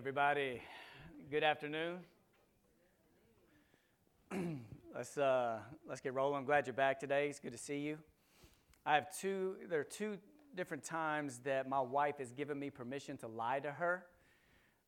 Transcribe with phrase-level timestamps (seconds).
[0.00, 0.62] everybody.
[1.30, 1.98] Good afternoon.
[4.94, 6.38] let's uh, let's get rolling.
[6.38, 7.28] I'm glad you're back today.
[7.28, 7.98] It's good to see you.
[8.86, 9.56] I have two.
[9.68, 10.16] There are two
[10.56, 14.06] different times that my wife has given me permission to lie to her.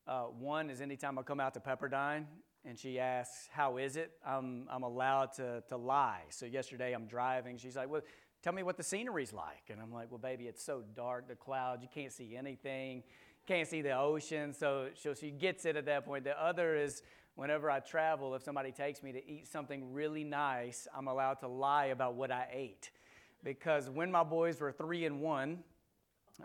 [0.08, 2.24] Uh, one is anytime I come out to Pepperdine
[2.64, 6.22] and she asks, "How is it?" I'm I'm allowed to to lie.
[6.30, 7.58] So yesterday I'm driving.
[7.58, 8.00] She's like, "Well,
[8.42, 11.28] tell me what the scenery's like," and I'm like, "Well, baby, it's so dark.
[11.28, 11.82] The clouds.
[11.82, 13.02] You can't see anything."
[13.46, 14.52] Can't see the ocean.
[14.52, 16.24] So, she gets it at that point.
[16.24, 17.02] The other is
[17.34, 21.48] whenever I travel, if somebody takes me to eat something really nice, I'm allowed to
[21.48, 22.90] lie about what I ate.
[23.42, 25.64] Because when my boys were three and one,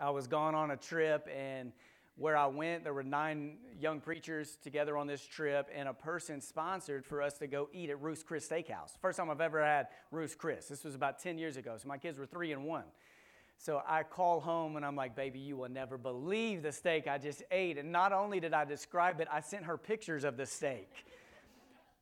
[0.00, 1.72] I was gone on a trip, and
[2.16, 6.40] where I went, there were nine young preachers together on this trip, and a person
[6.40, 8.98] sponsored for us to go eat at Ruth's Chris Steakhouse.
[9.00, 10.66] First time I've ever had Ruth's Chris.
[10.66, 12.84] This was about 10 years ago, so my kids were three and one.
[13.60, 17.18] So I call home and I'm like, baby, you will never believe the steak I
[17.18, 17.76] just ate.
[17.76, 20.88] And not only did I describe it, I sent her pictures of the steak.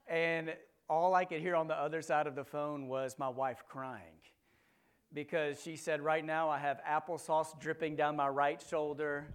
[0.07, 0.55] And
[0.89, 4.21] all I could hear on the other side of the phone was my wife crying
[5.15, 9.27] because she said, Right now I have applesauce dripping down my right shoulder.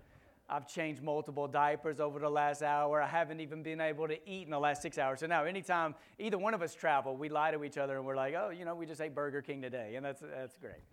[0.48, 3.02] I've changed multiple diapers over the last hour.
[3.02, 5.22] I haven't even been able to eat in the last six hours.
[5.22, 8.18] So now, anytime either one of us travel, we lie to each other and we're
[8.18, 9.96] like, oh, you know, we just ate Burger King today.
[9.96, 10.84] And that's, that's great.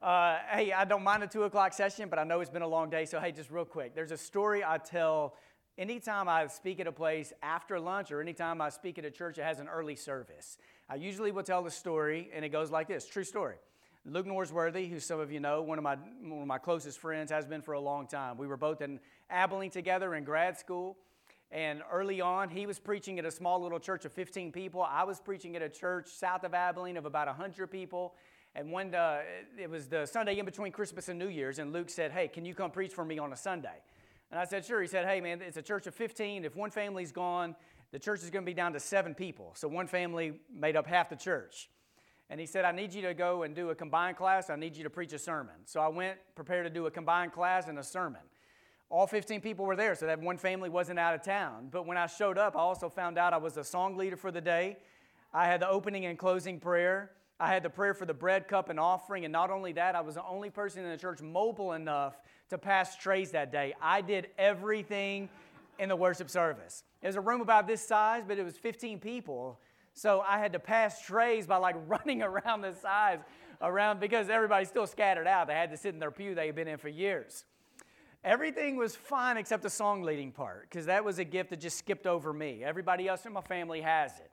[0.00, 2.68] Uh, hey, I don't mind a two o'clock session, but I know it's been a
[2.68, 3.04] long day.
[3.04, 5.34] So, hey, just real quick, there's a story I tell
[5.76, 9.36] anytime I speak at a place after lunch or anytime I speak at a church
[9.36, 10.56] that has an early service.
[10.88, 13.56] I usually will tell the story, and it goes like this true story.
[14.04, 17.32] Luke Norsworthy, who some of you know, one of, my, one of my closest friends,
[17.32, 18.38] has been for a long time.
[18.38, 20.96] We were both in Abilene together in grad school.
[21.50, 24.80] And early on, he was preaching at a small little church of 15 people.
[24.80, 28.14] I was preaching at a church south of Abilene of about 100 people.
[28.54, 29.20] And one, uh,
[29.58, 32.44] it was the Sunday in between Christmas and New Year's, and Luke said, Hey, can
[32.44, 33.82] you come preach for me on a Sunday?
[34.30, 34.80] And I said, Sure.
[34.80, 36.44] He said, Hey, man, it's a church of 15.
[36.44, 37.54] If one family's gone,
[37.92, 39.52] the church is going to be down to seven people.
[39.54, 41.68] So one family made up half the church.
[42.30, 44.50] And he said, I need you to go and do a combined class.
[44.50, 45.54] I need you to preach a sermon.
[45.64, 48.20] So I went prepared to do a combined class and a sermon.
[48.90, 51.68] All 15 people were there, so that one family wasn't out of town.
[51.70, 54.30] But when I showed up, I also found out I was a song leader for
[54.30, 54.78] the day.
[55.32, 57.10] I had the opening and closing prayer.
[57.40, 60.00] I had the prayer for the bread cup and offering, and not only that, I
[60.00, 63.74] was the only person in the church mobile enough to pass trays that day.
[63.80, 65.28] I did everything
[65.78, 66.82] in the worship service.
[67.02, 69.60] It was a room about this size, but it was 15 people.
[69.94, 73.22] So I had to pass trays by like running around the sides
[73.60, 75.46] around because everybody's still scattered out.
[75.46, 77.44] They had to sit in their pew they had been in for years.
[78.24, 81.78] Everything was fine except the song leading part because that was a gift that just
[81.78, 82.64] skipped over me.
[82.64, 84.30] Everybody else in my family has it.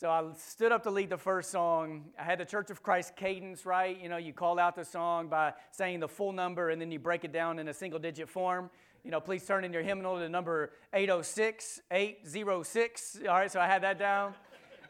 [0.00, 2.04] So I stood up to lead the first song.
[2.16, 4.00] I had the Church of Christ cadence, right?
[4.00, 7.00] You know, you call out the song by saying the full number and then you
[7.00, 8.70] break it down in a single digit form.
[9.02, 13.18] You know, please turn in your hymnal to number 806, 806.
[13.22, 14.34] All right, so I had that down.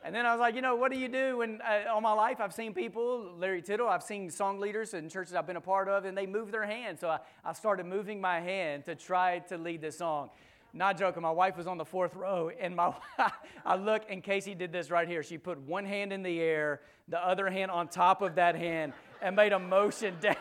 [0.04, 1.40] And then I was like, you know, what do you do?
[1.40, 5.08] And uh, all my life, I've seen people, Larry Tittle, I've seen song leaders in
[5.08, 7.00] churches I've been a part of, and they move their hand.
[7.00, 10.28] So I, I started moving my hand to try to lead the song.
[10.72, 11.22] Not joking.
[11.22, 12.92] My wife was on the fourth row, and my
[13.64, 15.22] I look, and Casey did this right here.
[15.22, 18.92] She put one hand in the air, the other hand on top of that hand,
[19.22, 20.34] and made a motion down.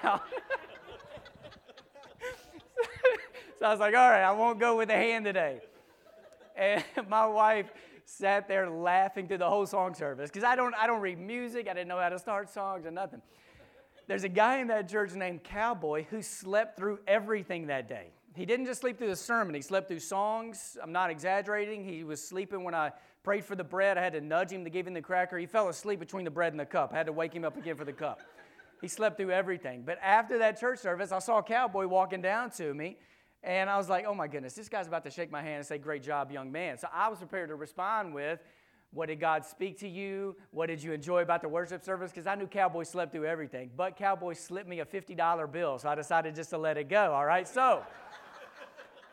[3.59, 5.61] so I was like, all right, I won't go with the hand today.
[6.57, 7.71] And my wife
[8.05, 11.67] sat there laughing through the whole song service because I don't, I don't read music.
[11.69, 13.21] I didn't know how to start songs or nothing.
[14.07, 18.07] There's a guy in that church named Cowboy who slept through everything that day.
[18.37, 20.77] He didn't just sleep through the sermon, he slept through songs.
[20.81, 21.83] I'm not exaggerating.
[21.83, 22.91] He was sleeping when I
[23.23, 23.97] prayed for the bread.
[23.97, 25.39] I had to nudge him to give him the cracker.
[25.39, 26.93] He fell asleep between the bread and the cup.
[26.93, 28.21] I had to wake him up again for the cup.
[28.79, 29.81] He slept through everything.
[29.83, 32.97] But after that church service, I saw a cowboy walking down to me.
[33.43, 35.65] And I was like, oh my goodness, this guy's about to shake my hand and
[35.65, 36.77] say, great job, young man.
[36.77, 38.39] So I was prepared to respond with,
[38.91, 40.35] what did God speak to you?
[40.51, 42.11] What did you enjoy about the worship service?
[42.11, 43.71] Because I knew Cowboy slept through everything.
[43.75, 47.13] But Cowboy slipped me a $50 bill, so I decided just to let it go,
[47.13, 47.47] all right?
[47.47, 47.81] So.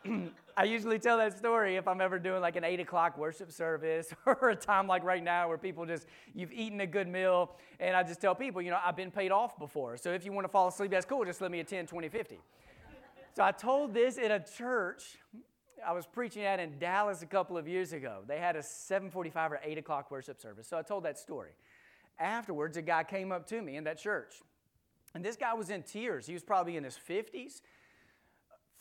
[0.57, 4.13] I usually tell that story if I'm ever doing like an eight o'clock worship service
[4.25, 7.55] or a time like right now where people just, you've eaten a good meal.
[7.79, 9.97] And I just tell people, you know, I've been paid off before.
[9.97, 11.25] So if you want to fall asleep, that's cool.
[11.25, 12.39] Just let me attend 10, 20, 50.
[13.35, 15.17] so I told this in a church
[15.85, 18.21] I was preaching at in Dallas a couple of years ago.
[18.27, 20.67] They had a 745 or 8 o'clock worship service.
[20.67, 21.51] So I told that story.
[22.17, 24.35] Afterwards, a guy came up to me in that church.
[25.13, 26.25] And this guy was in tears.
[26.25, 27.61] He was probably in his 50s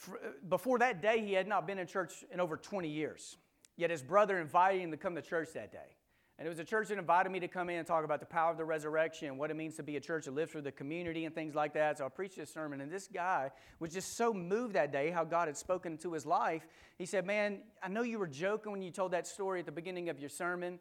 [0.08, 3.36] Uh, before that day, he had not been in church in over 20 years.
[3.76, 5.96] Yet his brother invited him to come to church that day.
[6.38, 8.26] And it was a church that invited me to come in and talk about the
[8.26, 10.72] power of the resurrection, what it means to be a church that lives for the
[10.72, 11.98] community and things like that.
[11.98, 15.22] So I preached this sermon, and this guy was just so moved that day how
[15.22, 16.66] God had spoken into his life.
[16.98, 19.72] He said, Man, I know you were joking when you told that story at the
[19.72, 20.80] beginning of your sermon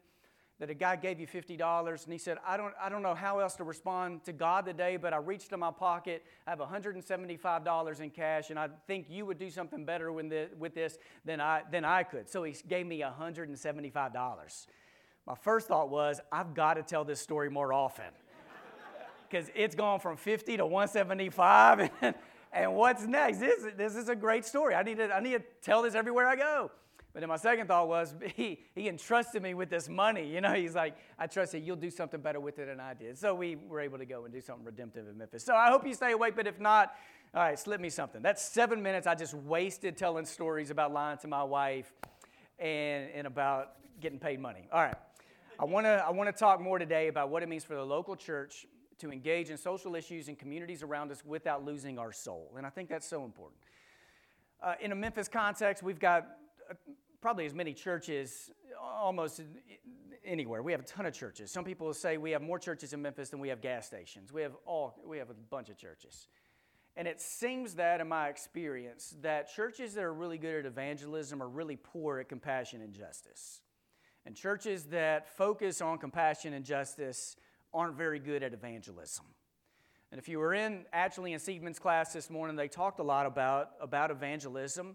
[0.60, 3.40] that a guy gave you $50 and he said, I don't, I don't know how
[3.40, 6.22] else to respond to God today, but I reached in my pocket.
[6.46, 10.98] I have $175 in cash, and I think you would do something better with this,
[11.24, 12.28] than, I, than I could.
[12.28, 14.66] So he gave me $175.
[15.26, 18.04] My first thought was, I've got to tell this story more often
[19.28, 21.90] because it's gone from 50 to 175.
[22.02, 22.14] And,
[22.52, 23.40] and what's next?
[23.40, 24.76] This, this is a great story.
[24.76, 26.70] I need, to, I need to tell this everywhere I go.
[27.14, 30.26] But then my second thought was, he, he entrusted me with this money.
[30.26, 32.92] You know, he's like, I trust you, you'll do something better with it than I
[32.92, 33.16] did.
[33.16, 35.44] So we were able to go and do something redemptive in Memphis.
[35.44, 36.92] So I hope you stay awake, but if not,
[37.32, 38.20] all right, slip me something.
[38.20, 41.92] That's seven minutes I just wasted telling stories about lying to my wife
[42.58, 44.68] and, and about getting paid money.
[44.72, 44.96] All right.
[45.58, 47.84] I want to I want to talk more today about what it means for the
[47.84, 48.66] local church
[48.98, 52.52] to engage in social issues and communities around us without losing our soul.
[52.56, 53.60] And I think that's so important.
[54.60, 56.26] Uh, in a Memphis context, we've got
[57.24, 59.40] probably as many churches almost
[60.26, 60.62] anywhere.
[60.62, 61.50] We have a ton of churches.
[61.50, 64.30] Some people say we have more churches in Memphis than we have gas stations.
[64.30, 66.28] We have all we have a bunch of churches.
[66.96, 71.42] And it seems that in my experience that churches that are really good at evangelism
[71.42, 73.62] are really poor at compassion and justice.
[74.26, 77.36] And churches that focus on compassion and justice
[77.72, 79.24] aren't very good at evangelism.
[80.12, 83.24] And if you were in Ashley and Seidman's class this morning, they talked a lot
[83.24, 84.94] about, about evangelism.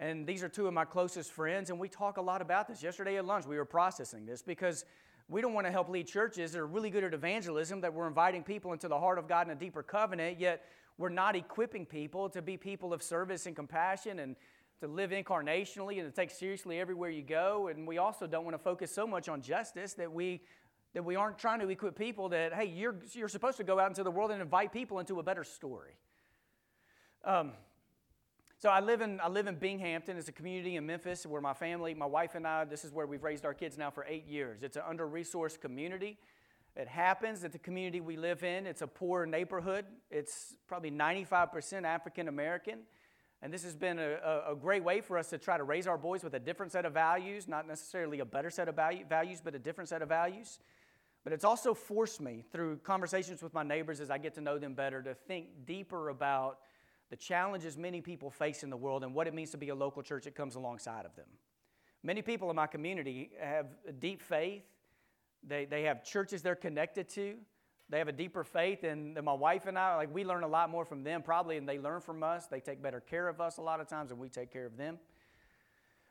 [0.00, 2.82] And these are two of my closest friends, and we talk a lot about this.
[2.82, 4.86] Yesterday at lunch, we were processing this because
[5.28, 8.08] we don't want to help lead churches that are really good at evangelism, that we're
[8.08, 10.64] inviting people into the heart of God in a deeper covenant, yet
[10.96, 14.36] we're not equipping people to be people of service and compassion and
[14.80, 17.68] to live incarnationally and to take seriously everywhere you go.
[17.68, 20.40] And we also don't want to focus so much on justice that we
[20.94, 23.88] that we aren't trying to equip people that hey, you're you're supposed to go out
[23.88, 25.92] into the world and invite people into a better story.
[27.22, 27.52] Um,
[28.60, 30.18] so I live in I live in Binghampton.
[30.18, 33.06] It's a community in Memphis where my family, my wife and I, this is where
[33.06, 34.62] we've raised our kids now for eight years.
[34.62, 36.18] It's an under-resourced community.
[36.76, 39.86] It happens that the community we live in, it's a poor neighborhood.
[40.10, 42.80] It's probably 95% African American.
[43.40, 45.96] And this has been a, a, great way for us to try to raise our
[45.96, 49.40] boys with a different set of values, not necessarily a better set of value, values,
[49.42, 50.58] but a different set of values.
[51.24, 54.58] But it's also forced me through conversations with my neighbors as I get to know
[54.58, 56.58] them better to think deeper about
[57.10, 59.74] the challenges many people face in the world and what it means to be a
[59.74, 61.26] local church that comes alongside of them.
[62.02, 64.62] Many people in my community have a deep faith,
[65.46, 67.34] they, they have churches they're connected to,
[67.90, 70.70] they have a deeper faith and my wife and I, like we learn a lot
[70.70, 72.46] more from them probably and they learn from us.
[72.46, 74.76] They take better care of us a lot of times and we take care of
[74.76, 74.98] them.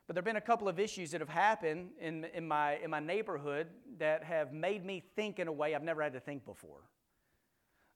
[0.06, 2.90] But there have been a couple of issues that have happened in, in, my, in
[2.90, 3.68] my neighborhood
[3.98, 6.80] that have made me think in a way I've never had to think before.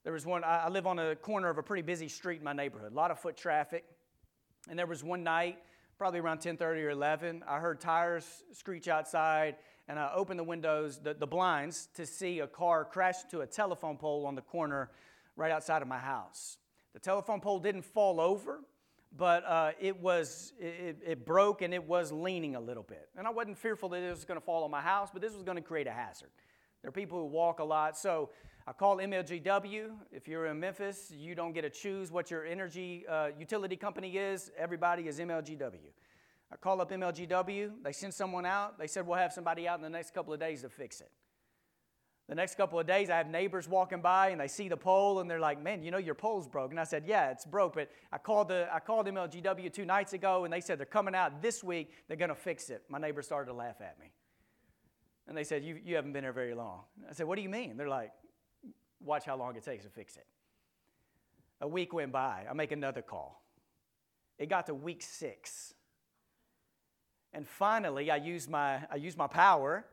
[0.05, 2.53] There was one, I live on a corner of a pretty busy street in my
[2.53, 3.83] neighborhood, a lot of foot traffic.
[4.69, 5.57] And there was one night,
[5.97, 9.55] probably around 10:30 or 11, I heard tires screech outside
[9.87, 13.47] and I opened the windows, the, the blinds, to see a car crash into a
[13.47, 14.91] telephone pole on the corner
[15.35, 16.59] right outside of my house.
[16.93, 18.59] The telephone pole didn't fall over,
[19.17, 23.09] but uh, it was it, it, broke and it was leaning a little bit.
[23.17, 25.33] And I wasn't fearful that it was going to fall on my house, but this
[25.33, 26.29] was going to create a hazard.
[26.83, 28.29] There are people who walk a lot, so
[28.67, 29.91] I call MLGW.
[30.11, 34.17] If you're in Memphis, you don't get to choose what your energy uh, utility company
[34.17, 34.51] is.
[34.57, 35.91] Everybody is MLGW.
[36.51, 37.71] I call up MLGW.
[37.83, 38.79] They send someone out.
[38.79, 41.11] They said, We'll have somebody out in the next couple of days to fix it.
[42.27, 45.19] The next couple of days, I have neighbors walking by and they see the pole
[45.19, 46.71] and they're like, Man, you know your pole's broke.
[46.71, 47.75] And I said, Yeah, it's broke.
[47.75, 51.13] But I called, the, I called MLGW two nights ago and they said they're coming
[51.13, 51.91] out this week.
[52.07, 52.81] They're going to fix it.
[52.89, 54.11] My neighbors started to laugh at me.
[55.27, 56.81] And they said, you, you haven't been here very long.
[57.07, 57.77] I said, What do you mean?
[57.77, 58.11] They're like,
[59.03, 60.25] Watch how long it takes to fix it.
[61.61, 62.45] A week went by.
[62.49, 63.43] I make another call.
[64.37, 65.73] It got to week six.
[67.33, 69.85] And finally, I used my, I used my power.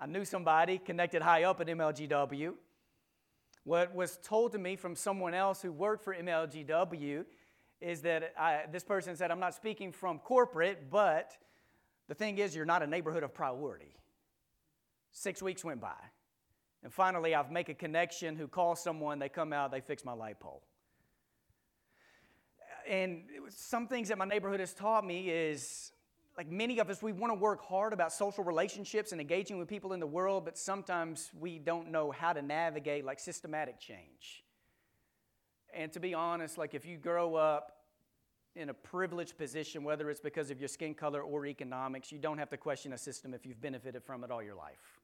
[0.00, 2.54] I knew somebody connected high up at MLGW.
[3.64, 7.24] What was told to me from someone else who worked for MLGW
[7.80, 11.36] is that I, this person said, I'm not speaking from corporate, but
[12.08, 13.94] the thing is, you're not a neighborhood of priority.
[15.12, 15.96] Six weeks went by.
[16.82, 20.12] And finally, I've make a connection who calls someone, they come out, they fix my
[20.12, 20.62] light pole.
[22.88, 25.92] And some things that my neighborhood has taught me is
[26.38, 29.68] like many of us, we want to work hard about social relationships and engaging with
[29.68, 34.44] people in the world, but sometimes we don't know how to navigate like systematic change.
[35.74, 37.72] And to be honest, like if you grow up
[38.54, 42.38] in a privileged position, whether it's because of your skin color or economics, you don't
[42.38, 44.97] have to question a system if you've benefited from it all your life.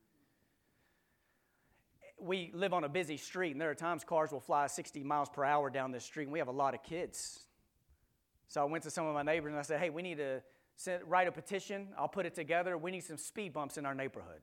[2.24, 5.28] We live on a busy street, and there are times cars will fly 60 miles
[5.28, 7.40] per hour down this street, and we have a lot of kids.
[8.48, 10.42] So I went to some of my neighbors and I said, hey, we need to
[10.76, 11.88] send, write a petition.
[11.98, 12.78] I'll put it together.
[12.78, 14.40] We need some speed bumps in our neighborhood.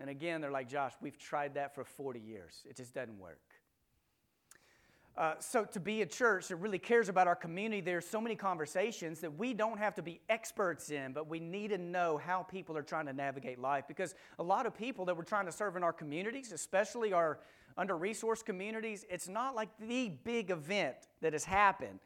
[0.00, 2.62] And again, they're like, Josh, we've tried that for 40 years.
[2.68, 3.40] It just doesn't work.
[5.18, 8.36] Uh, so, to be a church that really cares about our community, there's so many
[8.36, 12.44] conversations that we don't have to be experts in, but we need to know how
[12.44, 13.82] people are trying to navigate life.
[13.88, 17.40] Because a lot of people that we're trying to serve in our communities, especially our
[17.76, 21.98] under resourced communities, it's not like the big event that has happened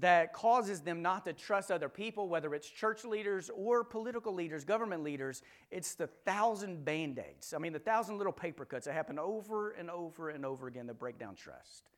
[0.00, 4.62] that causes them not to trust other people, whether it's church leaders or political leaders,
[4.62, 5.40] government leaders.
[5.70, 7.54] It's the thousand band aids.
[7.54, 10.86] I mean, the thousand little paper cuts that happen over and over and over again
[10.88, 11.88] that break down trust.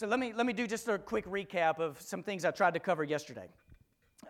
[0.00, 2.72] So let me, let me do just a quick recap of some things I tried
[2.72, 3.48] to cover yesterday.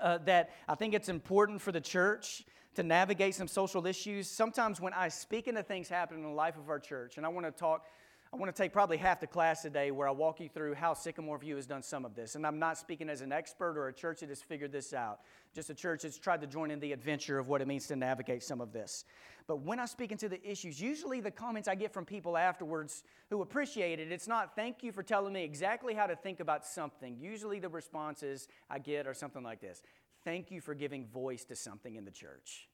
[0.02, 2.42] Uh, that I think it's important for the church
[2.74, 4.28] to navigate some social issues.
[4.28, 7.28] Sometimes when I speak into things happening in the life of our church, and I
[7.28, 7.84] want to talk
[8.32, 10.94] I want to take probably half the class today where I walk you through how
[10.94, 12.36] Sycamore View has done some of this.
[12.36, 15.20] And I'm not speaking as an expert or a church that has figured this out,
[15.52, 17.96] just a church that's tried to join in the adventure of what it means to
[17.96, 19.04] navigate some of this.
[19.48, 23.02] But when I speak into the issues, usually the comments I get from people afterwards
[23.30, 26.64] who appreciate it, it's not thank you for telling me exactly how to think about
[26.64, 27.16] something.
[27.18, 29.82] Usually the responses I get are something like this
[30.24, 32.68] Thank you for giving voice to something in the church.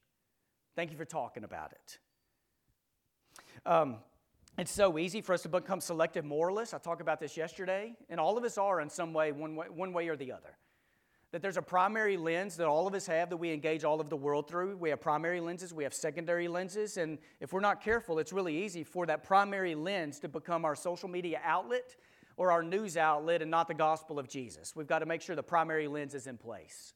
[0.75, 1.97] Thank you for talking about it.
[3.65, 3.97] Um,
[4.57, 6.73] it's so easy for us to become selective moralists.
[6.73, 9.67] I talked about this yesterday, and all of us are in some way, one way,
[9.69, 10.57] one way or the other.
[11.31, 14.09] That there's a primary lens that all of us have that we engage all of
[14.09, 14.77] the world through.
[14.77, 18.63] We have primary lenses, we have secondary lenses, and if we're not careful, it's really
[18.63, 21.95] easy for that primary lens to become our social media outlet
[22.37, 24.75] or our news outlet and not the gospel of Jesus.
[24.75, 26.93] We've got to make sure the primary lens is in place.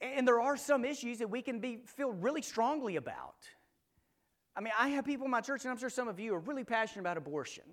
[0.00, 3.48] And there are some issues that we can be, feel really strongly about.
[4.56, 6.40] I mean, I have people in my church, and I'm sure some of you are
[6.40, 7.64] really passionate about abortion.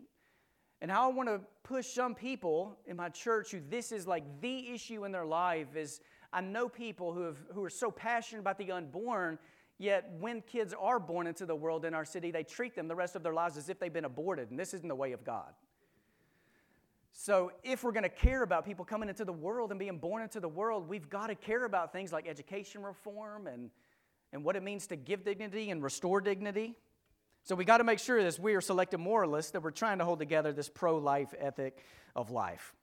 [0.81, 4.25] And how I want to push some people in my church who this is like
[4.41, 6.01] the issue in their life is
[6.33, 9.39] I know people who, have, who are so passionate about the unborn,
[9.77, 12.95] yet when kids are born into the world in our city, they treat them the
[12.95, 14.49] rest of their lives as if they've been aborted.
[14.49, 15.53] And this isn't the way of God.
[17.15, 20.23] So, if we're going to care about people coming into the world and being born
[20.23, 23.69] into the world, we've got to care about things like education reform and
[24.33, 26.73] and what it means to give dignity and restore dignity.
[27.43, 30.05] So we got to make sure as we are selective moralists that we're trying to
[30.05, 31.83] hold together this pro-life ethic
[32.15, 32.73] of life.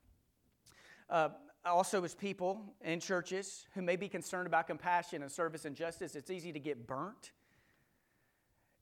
[1.09, 1.29] Uh,
[1.65, 6.15] also, as people in churches who may be concerned about compassion and service and justice,
[6.15, 7.31] it's easy to get burnt.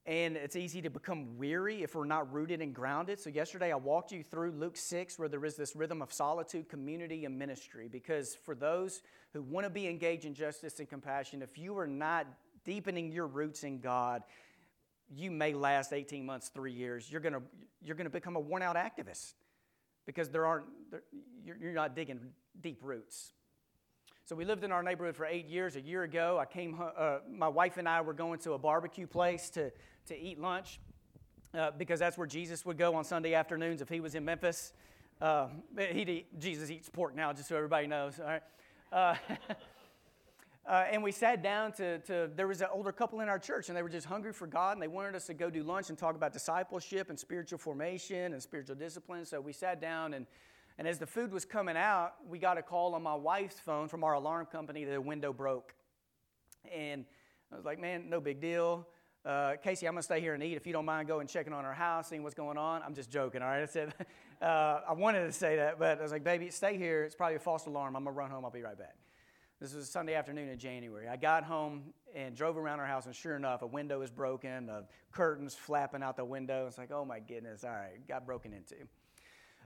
[0.05, 3.19] And it's easy to become weary if we're not rooted and grounded.
[3.19, 6.69] So, yesterday I walked you through Luke 6, where there is this rhythm of solitude,
[6.69, 7.89] community, and ministry.
[7.91, 9.01] Because for those
[9.33, 12.27] who want to be engaged in justice and compassion, if you are not
[12.69, 14.21] deepening your roots in God,
[15.11, 17.11] you may last 18 months, three years.
[17.11, 17.41] You're going to
[17.81, 19.33] you're to become a worn out activist
[20.05, 21.01] because there aren't, there,
[21.43, 22.19] you're, not digging
[22.61, 23.31] deep roots.
[24.25, 25.77] So we lived in our neighborhood for eight years.
[25.77, 26.79] A year ago, I came.
[26.79, 29.71] Uh, my wife and I were going to a barbecue place to
[30.05, 30.79] to eat lunch
[31.57, 34.73] uh, because that's where Jesus would go on Sunday afternoons if he was in Memphis.
[35.19, 38.19] Uh, he Jesus eats pork now, just so everybody knows.
[38.19, 39.17] All right.
[40.69, 43.69] Uh, and we sat down to, to, there was an older couple in our church,
[43.69, 45.89] and they were just hungry for God, and they wanted us to go do lunch
[45.89, 49.25] and talk about discipleship and spiritual formation and spiritual discipline.
[49.25, 50.27] So we sat down, and,
[50.77, 53.87] and as the food was coming out, we got a call on my wife's phone
[53.87, 55.73] from our alarm company that the window broke.
[56.71, 57.03] And
[57.51, 58.85] I was like, man, no big deal.
[59.25, 60.53] Uh, Casey, I'm going to stay here and eat.
[60.53, 62.83] If you don't mind going checking on our house, seeing what's going on.
[62.83, 63.63] I'm just joking, all right?
[63.63, 63.91] I said,
[64.41, 67.05] uh, I wanted to say that, but I was like, baby, stay here.
[67.05, 67.95] It's probably a false alarm.
[67.95, 68.45] I'm going to run home.
[68.45, 68.98] I'll be right back.
[69.59, 71.09] This was a Sunday afternoon in January.
[71.09, 74.67] I got home and drove around our house, and sure enough, a window is broken,
[74.67, 76.65] the curtains flapping out the window.
[76.67, 78.75] It's like, oh my goodness, all right, got broken into.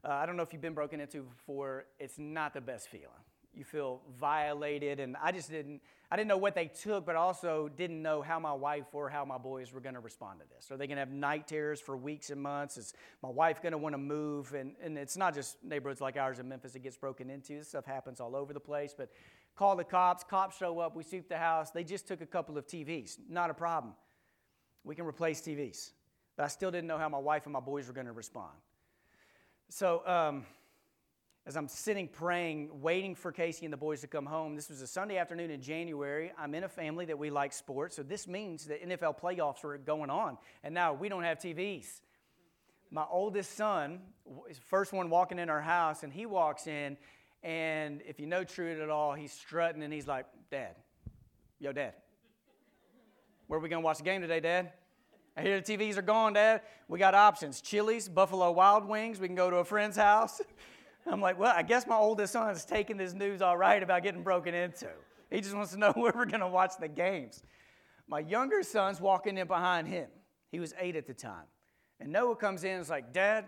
[0.04, 1.86] Uh, I don't know if you've been broken into before.
[2.00, 3.08] It's not the best feeling.
[3.54, 5.80] You feel violated, and I just didn't.
[6.10, 9.26] I didn't know what they took, but also didn't know how my wife or how
[9.26, 10.72] my boys were going to respond to this.
[10.72, 12.78] Are they going to have night terrors for weeks and months?
[12.78, 14.54] Is my wife going to want to move?
[14.54, 17.58] And, and it's not just neighborhoods like ours in Memphis that gets broken into.
[17.58, 18.94] This stuff happens all over the place.
[18.96, 19.10] But
[19.56, 21.72] Call the cops, cops show up, we sweep the house.
[21.72, 23.18] They just took a couple of TVs.
[23.30, 23.94] Not a problem.
[24.84, 25.92] We can replace TVs.
[26.36, 28.54] But I still didn't know how my wife and my boys were going to respond.
[29.70, 30.46] So, um,
[31.46, 34.82] as I'm sitting praying, waiting for Casey and the boys to come home, this was
[34.82, 36.32] a Sunday afternoon in January.
[36.38, 39.78] I'm in a family that we like sports, so this means that NFL playoffs were
[39.78, 40.38] going on.
[40.64, 42.00] And now we don't have TVs.
[42.92, 44.00] My oldest son
[44.50, 46.96] is the first one walking in our house, and he walks in
[47.44, 50.76] and if you know Truett at all, he's strutting and he's like, Dad,
[51.60, 51.94] yo, Dad,
[53.48, 54.72] where are we going to watch the game today, Dad?
[55.36, 56.62] I hear the TVs are gone, Dad.
[56.88, 59.20] We got options Chili's, Buffalo Wild Wings.
[59.20, 60.42] We can go to a friend's house.
[61.06, 64.04] I'm like, well, I guess my oldest son is taking this news all right about
[64.04, 64.88] getting broken into.
[65.30, 67.44] He just wants to know where we're going to watch the games.
[68.08, 70.08] My younger son's walking in behind him.
[70.50, 71.46] He was eight at the time.
[72.00, 73.46] And Noah comes in and is like, Dad,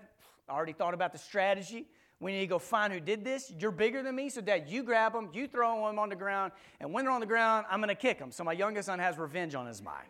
[0.49, 1.87] I already thought about the strategy.
[2.19, 3.51] We need to go find who did this.
[3.59, 6.53] You're bigger than me, so Dad, you grab them, you throw them on the ground,
[6.79, 8.31] and when they're on the ground, I'm going to kick them.
[8.31, 10.07] So my youngest son has revenge on his mind.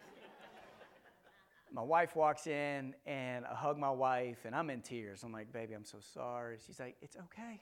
[1.71, 5.23] my wife walks in, and I hug my wife, and I'm in tears.
[5.23, 6.57] I'm like, Baby, I'm so sorry.
[6.65, 7.61] She's like, It's okay.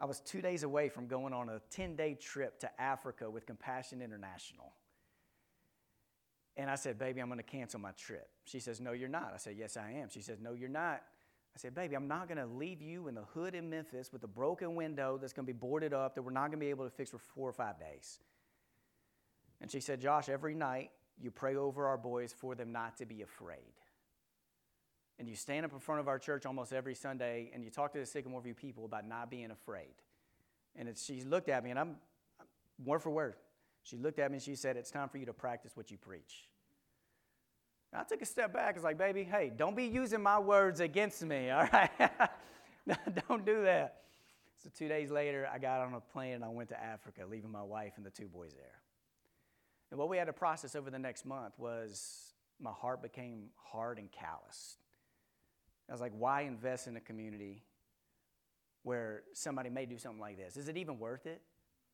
[0.00, 3.46] I was two days away from going on a 10 day trip to Africa with
[3.46, 4.72] Compassion International.
[6.56, 8.28] And I said, Baby, I'm going to cancel my trip.
[8.44, 9.32] She says, No, you're not.
[9.34, 10.08] I said, Yes, I am.
[10.08, 11.02] She says, No, you're not.
[11.56, 14.24] I said, Baby, I'm not going to leave you in the hood in Memphis with
[14.24, 16.70] a broken window that's going to be boarded up that we're not going to be
[16.70, 18.18] able to fix for four or five days.
[19.60, 23.06] And she said, Josh, every night you pray over our boys for them not to
[23.06, 23.72] be afraid.
[25.18, 27.92] And you stand up in front of our church almost every Sunday and you talk
[27.92, 29.94] to the Sycamore View people about not being afraid.
[30.76, 31.96] And she looked at me, and I'm,
[32.40, 33.36] I'm word for word.
[33.84, 35.98] She looked at me and she said, It's time for you to practice what you
[35.98, 36.48] preach.
[37.94, 38.70] I took a step back.
[38.70, 41.90] I was like, Baby, hey, don't be using my words against me, all right?
[43.28, 44.00] don't do that.
[44.62, 47.50] So, two days later, I got on a plane and I went to Africa, leaving
[47.50, 48.80] my wife and the two boys there.
[49.90, 53.98] And what we had to process over the next month was my heart became hard
[53.98, 54.78] and calloused.
[55.88, 57.62] I was like, why invest in a community
[58.82, 60.56] where somebody may do something like this?
[60.56, 61.42] Is it even worth it?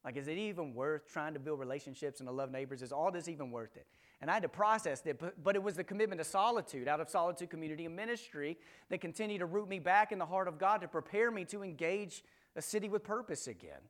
[0.05, 2.83] Like, is it even worth trying to build relationships and to love neighbors?
[2.83, 3.87] Is all this even worth it?
[4.21, 7.01] And I had to process it, but, but it was the commitment to solitude, out
[7.01, 8.59] of solitude, community, and ministry
[8.91, 11.63] that continued to root me back in the heart of God to prepare me to
[11.63, 12.23] engage
[12.55, 13.81] a city with purpose again.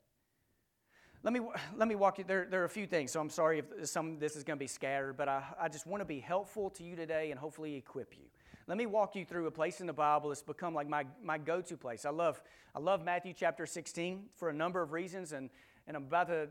[1.23, 1.41] Let me,
[1.77, 4.19] let me walk you, there, there are a few things, so I'm sorry if some
[4.19, 6.85] this is going to be scattered, but I, I just want to be helpful to
[6.85, 8.25] you today and hopefully equip you.
[8.67, 11.37] Let me walk you through a place in the Bible that's become like my, my
[11.39, 12.07] go-to place.
[12.07, 12.41] I love,
[12.75, 15.51] I love Matthew chapter 16 for a number of reasons, and,
[15.87, 16.49] and I'm about to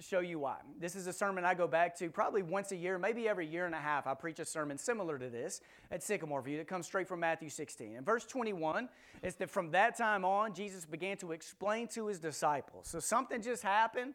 [0.00, 0.56] show you why.
[0.78, 3.66] This is a sermon I go back to probably once a year, maybe every year
[3.66, 4.06] and a half.
[4.06, 7.48] I preach a sermon similar to this at Sycamore View that comes straight from Matthew
[7.48, 7.96] 16.
[7.96, 8.88] And verse 21
[9.22, 12.88] is that from that time on, Jesus began to explain to his disciples.
[12.88, 14.14] So something just happened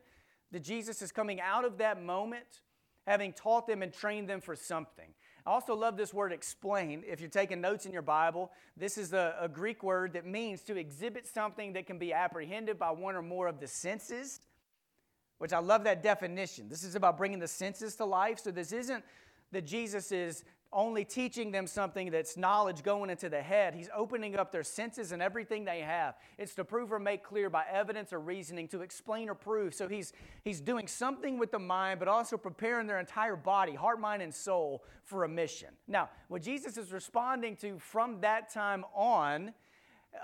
[0.52, 2.62] that Jesus is coming out of that moment,
[3.06, 5.13] having taught them and trained them for something.
[5.48, 7.04] I also love this word explain.
[7.08, 10.62] If you're taking notes in your Bible, this is a, a, Greek word that means
[10.63, 14.42] to exhibit something that can be apprehended by one or more of the senses,
[15.38, 16.69] which I love that definition.
[16.69, 18.39] This is about bringing the senses to life.
[18.39, 19.04] So this isn't
[19.52, 23.73] that Jesus is only teaching them something that's knowledge going into the head.
[23.73, 26.15] He's opening up their senses and everything they have.
[26.38, 29.73] It's to prove or make clear by evidence or reasoning, to explain or prove.
[29.73, 30.12] So he's,
[30.43, 34.34] he's doing something with the mind, but also preparing their entire body, heart, mind, and
[34.34, 35.69] soul for a mission.
[35.88, 39.54] Now, what Jesus is responding to from that time on,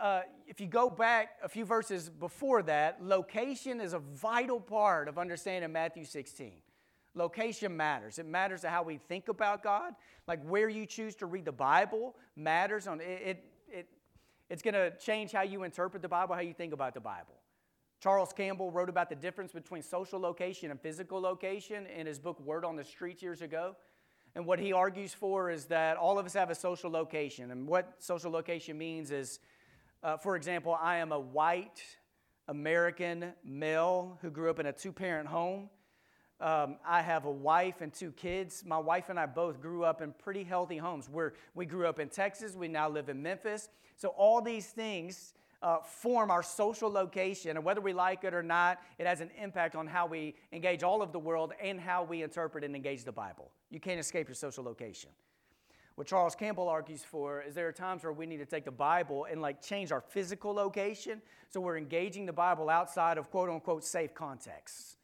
[0.02, 5.08] uh, if you go back a few verses before that, location is a vital part
[5.08, 6.54] of understanding Matthew 16.
[7.16, 8.18] Location matters.
[8.18, 9.94] It matters to how we think about God.
[10.28, 12.88] Like where you choose to read the Bible matters.
[12.88, 13.88] On it, it, it
[14.50, 17.36] it's going to change how you interpret the Bible, how you think about the Bible.
[18.02, 22.40] Charles Campbell wrote about the difference between social location and physical location in his book
[22.42, 23.76] Word on the Streets years ago.
[24.36, 27.52] And what he argues for is that all of us have a social location.
[27.52, 29.40] And what social location means is,
[30.04, 31.82] uh, for example, I am a white
[32.48, 35.70] American male who grew up in a two parent home.
[36.42, 38.64] Um, I have a wife and two kids.
[38.66, 41.08] My wife and I both grew up in pretty healthy homes.
[41.08, 42.54] We're, we grew up in Texas.
[42.54, 43.70] We now live in Memphis.
[43.96, 47.52] So, all these things uh, form our social location.
[47.52, 50.84] And whether we like it or not, it has an impact on how we engage
[50.84, 53.52] all of the world and how we interpret and engage the Bible.
[53.70, 55.12] You can't escape your social location.
[55.96, 58.72] What Charles Campbell argues for is there are times where we need to take the
[58.72, 63.50] Bible and like change our physical location so we're engaging the Bible outside of quote
[63.50, 64.98] unquote safe contexts.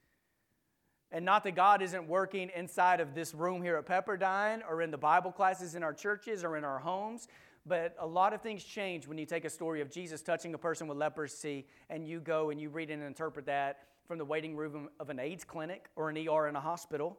[1.11, 4.89] And not that God isn't working inside of this room here at Pepperdine or in
[4.89, 7.27] the Bible classes in our churches or in our homes,
[7.65, 10.57] but a lot of things change when you take a story of Jesus touching a
[10.57, 14.55] person with leprosy and you go and you read and interpret that from the waiting
[14.55, 17.17] room of an AIDS clinic or an ER in a hospital.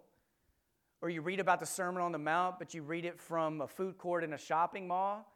[1.03, 3.67] Or you read about the Sermon on the Mount, but you read it from a
[3.67, 5.33] food court in a shopping mall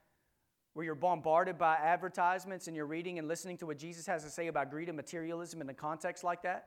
[0.74, 4.30] where you're bombarded by advertisements and you're reading and listening to what Jesus has to
[4.30, 6.66] say about greed and materialism in a context like that.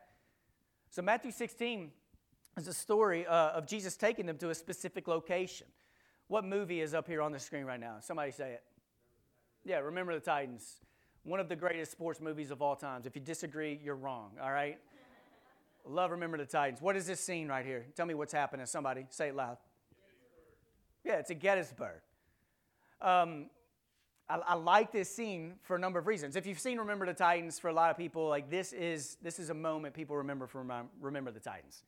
[0.89, 1.91] So, Matthew 16
[2.57, 5.67] is a story uh, of Jesus taking them to a specific location.
[6.27, 7.97] What movie is up here on the screen right now?
[7.99, 8.63] Somebody say it.
[9.63, 10.77] Yeah, Remember the Titans.
[11.23, 13.05] One of the greatest sports movies of all times.
[13.05, 14.79] If you disagree, you're wrong, all right?
[15.89, 16.81] Love Remember the Titans.
[16.81, 17.85] What is this scene right here?
[17.95, 18.65] Tell me what's happening.
[18.65, 19.57] Somebody say it loud.
[21.03, 22.01] Yeah, it's a Gettysburg.
[23.01, 23.49] Um,
[24.29, 26.35] I, I, like this scene for a number of reasons.
[26.35, 29.39] If you've seen Remember the Titans, for a lot of people, like this is this
[29.39, 31.83] is a moment people remember from Remember the Titans.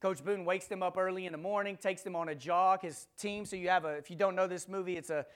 [0.00, 2.82] Coach Boone wakes them up early in the morning, takes them on a jog.
[2.82, 3.44] His team.
[3.44, 3.90] So you have a.
[3.90, 5.26] If you don't know this movie, it's a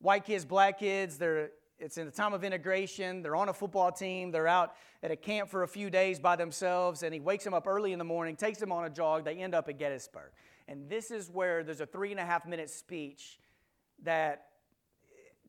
[0.00, 1.16] white kids, black kids.
[1.16, 3.22] They're it's in the time of integration.
[3.22, 4.30] They're on a football team.
[4.30, 7.54] They're out at a camp for a few days by themselves, and he wakes them
[7.54, 9.24] up early in the morning, takes them on a jog.
[9.24, 10.30] They end up at Gettysburg.
[10.68, 13.40] And this is where there's a three and a half minute speech
[14.02, 14.46] that,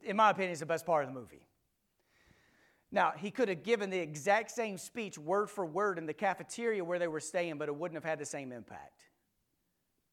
[0.04, 1.46] in my opinion, is the best part of the movie.
[2.92, 6.84] Now, he could have given the exact same speech word for word in the cafeteria
[6.84, 9.04] where they were staying, but it wouldn't have had the same impact.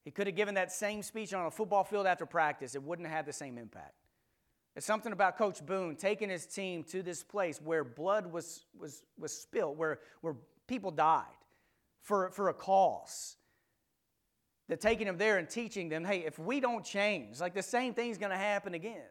[0.05, 3.07] He could have given that same speech on a football field after practice, it wouldn't
[3.09, 3.98] have had the same impact.
[4.79, 9.03] It's something about Coach Boone taking his team to this place where blood was, was,
[9.19, 10.37] was spilled, where, where
[10.69, 11.25] people died
[12.01, 13.35] for, for a cause.
[14.69, 17.93] That taking them there and teaching them, hey, if we don't change, like the same
[17.93, 19.03] thing's going to happen again.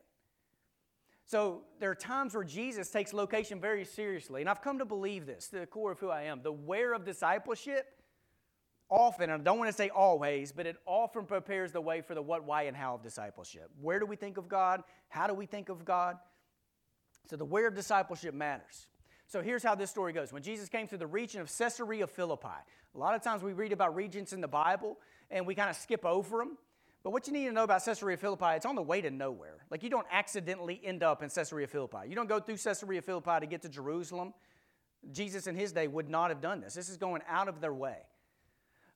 [1.26, 4.40] So there are times where Jesus takes location very seriously.
[4.40, 6.44] And I've come to believe this, to the core of who I am.
[6.44, 7.88] The where of discipleship
[8.90, 12.22] often, I don't want to say always, but it often prepares the way for the
[12.22, 13.70] what, why, and how of discipleship.
[13.82, 14.84] Where do we think of God?
[15.10, 16.18] How do we think of God?
[17.30, 18.88] So the where of discipleship matters.
[19.28, 20.32] So here's how this story goes.
[20.32, 23.74] When Jesus came to the region of Caesarea Philippi, a lot of times we read
[23.74, 24.98] about regions in the Bible
[25.30, 26.58] and we kind of skip over them.
[27.04, 29.66] But what you need to know about Caesarea Philippi, it's on the way to nowhere.
[29.70, 32.08] Like you don't accidentally end up in Caesarea Philippi.
[32.08, 34.34] You don't go through Caesarea Philippi to get to Jerusalem.
[35.12, 36.74] Jesus in his day would not have done this.
[36.74, 37.98] This is going out of their way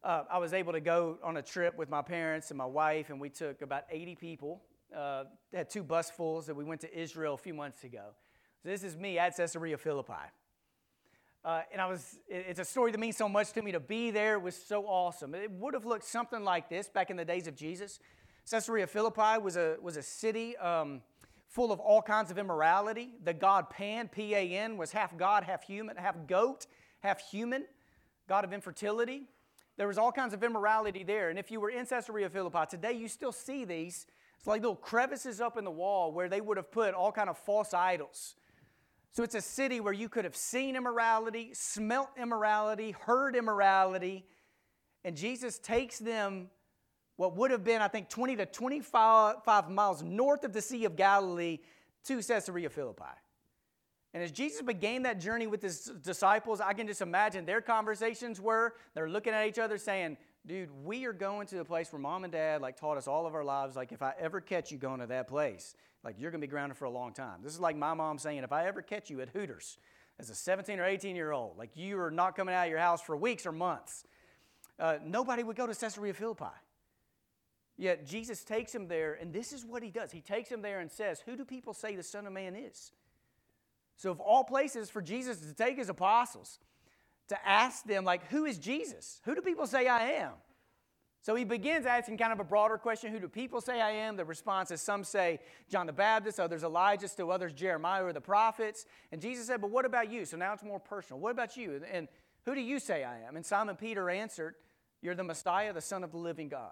[0.03, 3.09] uh, I was able to go on a trip with my parents and my wife,
[3.09, 4.61] and we took about 80 people.
[4.95, 8.07] Uh, had two busfuls that we went to Israel a few months ago.
[8.61, 10.13] So this is me at Caesarea Philippi.
[11.43, 14.11] Uh, and I was, it's a story that means so much to me to be
[14.11, 15.33] there was so awesome.
[15.33, 17.99] It would have looked something like this back in the days of Jesus.
[18.49, 21.01] Caesarea Philippi was a, was a city um,
[21.47, 23.13] full of all kinds of immorality.
[23.23, 26.67] The god Pan, P A N, was half God, half human, half goat,
[26.99, 27.65] half human,
[28.27, 29.27] god of infertility.
[29.81, 31.31] There was all kinds of immorality there.
[31.31, 34.05] And if you were in Caesarea Philippi, today you still see these.
[34.37, 37.31] It's like little crevices up in the wall where they would have put all kind
[37.31, 38.35] of false idols.
[39.11, 44.23] So it's a city where you could have seen immorality, smelt immorality, heard immorality.
[45.03, 46.51] And Jesus takes them
[47.15, 50.95] what would have been, I think, 20 to 25 miles north of the Sea of
[50.95, 51.57] Galilee
[52.05, 53.15] to Caesarea Philippi.
[54.13, 58.41] And as Jesus began that journey with his disciples, I can just imagine their conversations
[58.41, 62.01] were they're looking at each other saying, Dude, we are going to the place where
[62.01, 63.75] mom and dad like taught us all of our lives.
[63.75, 66.77] Like, if I ever catch you going to that place, like you're gonna be grounded
[66.77, 67.41] for a long time.
[67.43, 69.77] This is like my mom saying, if I ever catch you at Hooters
[70.19, 72.79] as a 17 or 18 year old, like you are not coming out of your
[72.79, 74.03] house for weeks or months.
[74.79, 76.45] Uh, nobody would go to Caesarea Philippi.
[77.77, 80.11] Yet Jesus takes him there, and this is what he does.
[80.11, 82.91] He takes him there and says, Who do people say the Son of Man is?
[84.01, 86.57] So, of all places for Jesus to take his apostles,
[87.27, 89.21] to ask them, like, who is Jesus?
[89.25, 90.31] Who do people say I am?
[91.21, 94.17] So he begins asking kind of a broader question Who do people say I am?
[94.17, 98.19] The response is some say John the Baptist, others Elijah, still others Jeremiah or the
[98.19, 98.87] prophets.
[99.11, 100.25] And Jesus said, But what about you?
[100.25, 101.19] So now it's more personal.
[101.19, 101.79] What about you?
[101.91, 102.07] And
[102.45, 103.35] who do you say I am?
[103.35, 104.55] And Simon Peter answered,
[105.03, 106.71] You're the Messiah, the Son of the living God.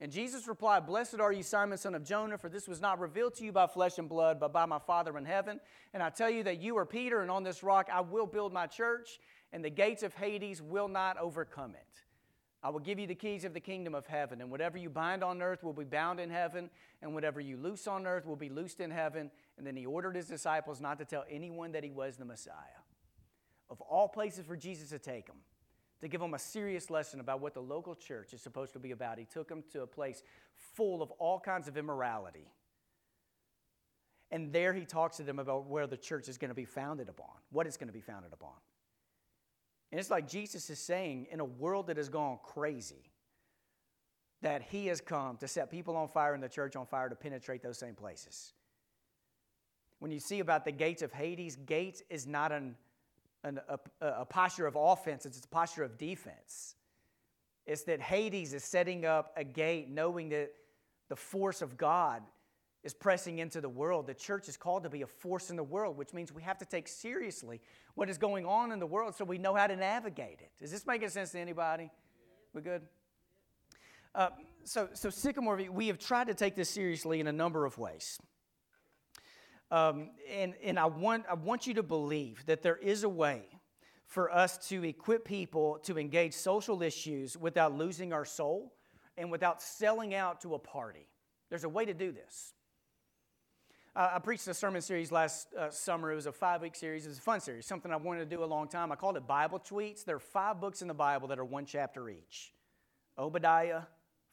[0.00, 3.34] And Jesus replied, Blessed are you, Simon, son of Jonah, for this was not revealed
[3.34, 5.58] to you by flesh and blood, but by my Father in heaven.
[5.92, 8.52] And I tell you that you are Peter, and on this rock I will build
[8.52, 9.18] my church,
[9.52, 12.04] and the gates of Hades will not overcome it.
[12.62, 15.22] I will give you the keys of the kingdom of heaven, and whatever you bind
[15.22, 16.70] on earth will be bound in heaven,
[17.02, 19.30] and whatever you loose on earth will be loosed in heaven.
[19.56, 22.54] And then he ordered his disciples not to tell anyone that he was the Messiah.
[23.70, 25.36] Of all places for Jesus to take them,
[26.00, 28.92] to give them a serious lesson about what the local church is supposed to be
[28.92, 29.18] about.
[29.18, 30.22] He took them to a place
[30.74, 32.52] full of all kinds of immorality.
[34.30, 37.08] And there he talks to them about where the church is going to be founded
[37.08, 38.52] upon, what it's going to be founded upon.
[39.90, 43.10] And it's like Jesus is saying, in a world that has gone crazy,
[44.42, 47.16] that he has come to set people on fire and the church on fire to
[47.16, 48.52] penetrate those same places.
[49.98, 52.76] When you see about the gates of Hades, gates is not an
[53.44, 56.74] an, a, a posture of offense, it's a posture of defense.
[57.66, 60.50] It's that Hades is setting up a gate knowing that
[61.08, 62.22] the force of God
[62.84, 64.06] is pressing into the world.
[64.06, 66.58] The church is called to be a force in the world, which means we have
[66.58, 67.60] to take seriously
[67.94, 70.50] what is going on in the world so we know how to navigate it.
[70.60, 71.90] Is this making sense to anybody?
[72.54, 72.82] We good?
[74.14, 74.30] Uh,
[74.64, 78.18] so, so Sycamore, we have tried to take this seriously in a number of ways.
[79.70, 83.42] Um, and and I, want, I want you to believe that there is a way
[84.06, 88.72] for us to equip people to engage social issues without losing our soul
[89.18, 91.06] and without selling out to a party.
[91.50, 92.54] There's a way to do this.
[93.94, 96.12] Uh, I preached a sermon series last uh, summer.
[96.12, 97.04] It was a five week series.
[97.04, 98.92] It was a fun series, something I wanted to do a long time.
[98.92, 100.04] I called it Bible Tweets.
[100.04, 102.52] There are five books in the Bible that are one chapter each
[103.18, 103.82] Obadiah,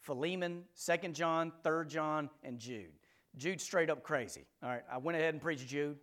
[0.00, 2.95] Philemon, 2nd John, 3rd John, and Jude.
[3.36, 4.44] Jude's straight up crazy.
[4.62, 5.98] All right, I went ahead and preached Jude.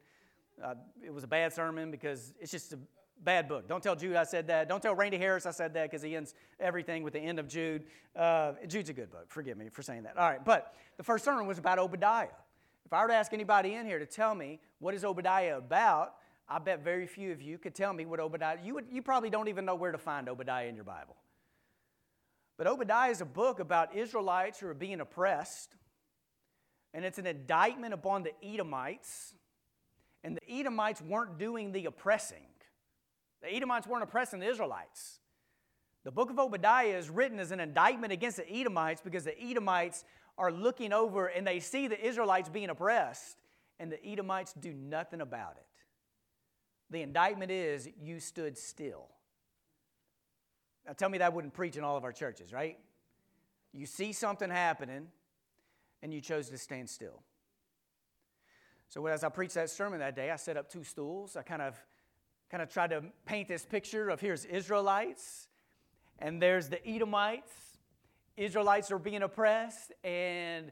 [0.63, 2.79] Uh, it was a bad sermon because it's just a
[3.23, 3.67] bad book.
[3.67, 4.67] Don't tell Jude I said that.
[4.67, 7.47] Don't tell Randy Harris I said that because he ends everything with the end of
[7.47, 7.85] Jude.
[8.15, 9.25] Uh, Jude's a good book.
[9.29, 10.17] Forgive me for saying that.
[10.17, 12.27] All right, but the first sermon was about Obadiah.
[12.85, 16.15] If I were to ask anybody in here to tell me what is Obadiah about,
[16.47, 18.57] I bet very few of you could tell me what Obadiah.
[18.63, 18.85] You would.
[18.91, 21.15] You probably don't even know where to find Obadiah in your Bible.
[22.57, 25.75] But Obadiah is a book about Israelites who are being oppressed,
[26.93, 29.33] and it's an indictment upon the Edomites.
[30.23, 32.45] And the Edomites weren't doing the oppressing.
[33.41, 35.19] The Edomites weren't oppressing the Israelites.
[36.05, 40.05] The book of Obadiah is written as an indictment against the Edomites because the Edomites
[40.37, 43.37] are looking over and they see the Israelites being oppressed,
[43.79, 45.65] and the Edomites do nothing about it.
[46.89, 49.07] The indictment is you stood still.
[50.85, 52.77] Now tell me that wouldn't preach in all of our churches, right?
[53.71, 55.07] You see something happening
[56.03, 57.23] and you chose to stand still.
[58.89, 61.35] So as I preached that sermon that day, I set up two stools.
[61.35, 61.79] I kind of
[62.51, 65.47] kind of tried to paint this picture of here's Israelites,
[66.19, 67.51] and there's the Edomites.
[68.37, 70.71] Israelites are being oppressed, and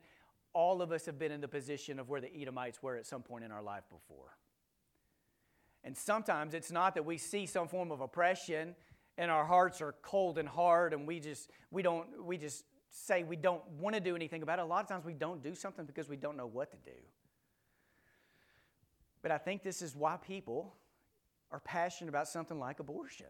[0.54, 3.24] all of us have been in the position of where the Edomites were at some
[3.24, 4.38] point in our life before.
[5.84, 8.76] And sometimes it's not that we see some form of oppression
[9.18, 13.24] and our hearts are cold and hard and we just we don't we just say
[13.24, 14.64] we don't want to do anything about it.
[14.64, 16.98] A lot of times we don't do something because we don't know what to do.
[19.22, 20.74] But I think this is why people
[21.52, 23.28] are passionate about something like abortion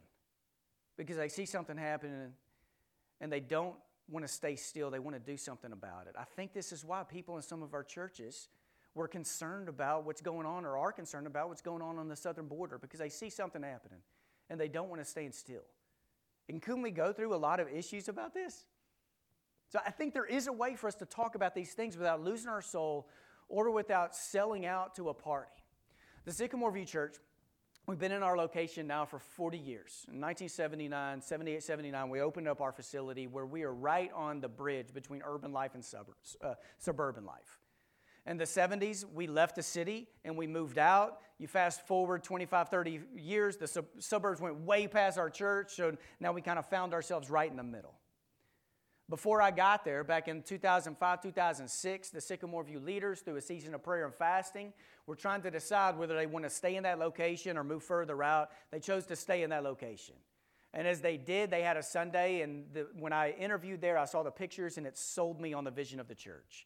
[0.98, 2.34] because they see something happening
[3.20, 3.76] and they don't
[4.10, 4.90] want to stay still.
[4.90, 6.16] They want to do something about it.
[6.18, 8.50] I think this is why people in some of our churches
[8.94, 12.16] were concerned about what's going on or are concerned about what's going on on the
[12.16, 14.00] southern border because they see something happening
[14.50, 15.64] and they don't want to stand still.
[16.50, 18.66] And couldn't we go through a lot of issues about this?
[19.72, 22.22] So I think there is a way for us to talk about these things without
[22.22, 23.08] losing our soul
[23.48, 25.50] or without selling out to a party.
[26.26, 27.16] The Sycamore View Church
[27.88, 30.06] We've been in our location now for 40 years.
[30.08, 34.48] In 1979, 78, 79, we opened up our facility where we are right on the
[34.48, 37.60] bridge between urban life and suburbs, uh, suburban life.
[38.28, 41.22] In the 70s, we left the city and we moved out.
[41.40, 45.98] You fast forward 25, 30 years, the sub- suburbs went way past our church, so
[46.20, 47.96] now we kind of found ourselves right in the middle.
[49.12, 53.76] Before I got there, back in 2005, 2006, the Sycamore View leaders, through a season
[53.76, 54.72] of prayer and fasting,
[55.06, 58.24] were trying to decide whether they want to stay in that location or move further
[58.24, 58.52] out.
[58.72, 60.16] They chose to stay in that location.
[60.74, 64.06] And as they did, they had a Sunday, and the, when I interviewed there, I
[64.06, 66.66] saw the pictures, and it sold me on the vision of the church.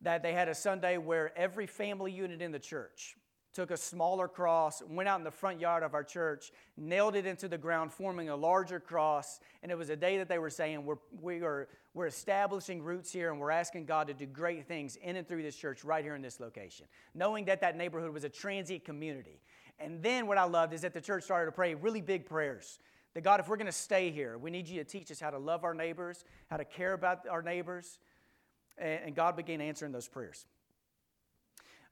[0.00, 3.14] That they had a Sunday where every family unit in the church
[3.56, 7.24] took a smaller cross, went out in the front yard of our church, nailed it
[7.24, 9.40] into the ground, forming a larger cross.
[9.62, 13.10] And it was a day that they were saying, We're, we are, we're establishing roots
[13.10, 16.04] here and we're asking God to do great things in and through this church right
[16.04, 19.40] here in this location, knowing that that neighborhood was a transient community.
[19.78, 22.78] And then what I loved is that the church started to pray really big prayers.
[23.14, 25.30] That God, if we're going to stay here, we need you to teach us how
[25.30, 27.98] to love our neighbors, how to care about our neighbors.
[28.76, 30.44] And God began answering those prayers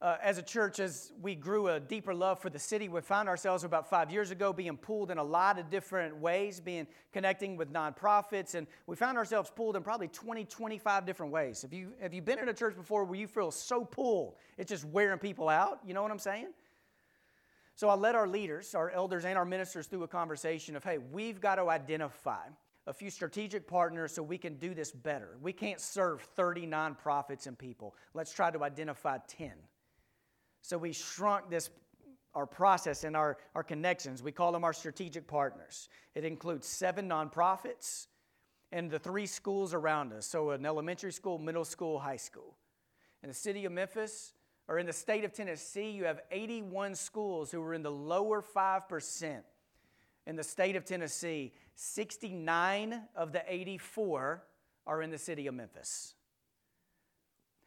[0.04, 3.26] uh, as a church, as we grew a deeper love for the city, we found
[3.26, 7.56] ourselves about five years ago being pulled in a lot of different ways, being connecting
[7.56, 11.62] with nonprofits, and we found ourselves pulled in probably 20, 25 different ways.
[11.62, 14.68] Have you, have you been in a church before where you feel so pulled, it's
[14.68, 15.80] just wearing people out?
[15.86, 16.48] You know what I'm saying?
[17.74, 20.98] So I led our leaders, our elders, and our ministers through a conversation of, hey,
[20.98, 22.42] we've got to identify
[22.86, 25.38] a few strategic partners so we can do this better.
[25.40, 27.94] We can't serve 30 nonprofits and people.
[28.12, 29.52] Let's try to identify 10.
[30.64, 31.68] So we shrunk this
[32.34, 34.22] our process and our, our connections.
[34.22, 35.90] We call them our strategic partners.
[36.14, 38.06] It includes seven nonprofits
[38.72, 40.26] and the three schools around us.
[40.26, 42.56] So, an elementary school, middle school, high school.
[43.22, 44.32] In the city of Memphis,
[44.66, 48.42] or in the state of Tennessee, you have 81 schools who are in the lower
[48.42, 49.42] 5%.
[50.26, 54.42] In the state of Tennessee, 69 of the 84
[54.86, 56.14] are in the city of Memphis.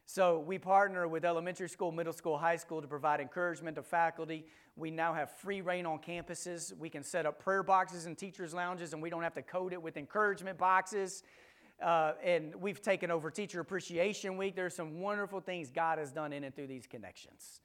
[0.09, 4.45] So we partner with elementary school, middle school, high school to provide encouragement to faculty.
[4.77, 6.75] We now have free reign on campuses.
[6.77, 9.73] We can set up prayer boxes and teachers' lounges, and we don't have to code
[9.73, 11.23] it with encouragement boxes.
[11.83, 14.55] Uh, and we've taken over Teacher Appreciation Week.
[14.55, 17.59] There's some wonderful things God has done in and through these connections.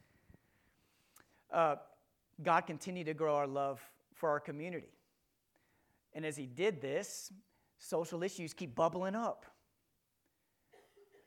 [1.48, 1.76] Uh,
[2.42, 3.80] God continued to grow our love
[4.14, 4.90] for our community.
[6.12, 7.32] And as He did this,
[7.78, 9.46] social issues keep bubbling up.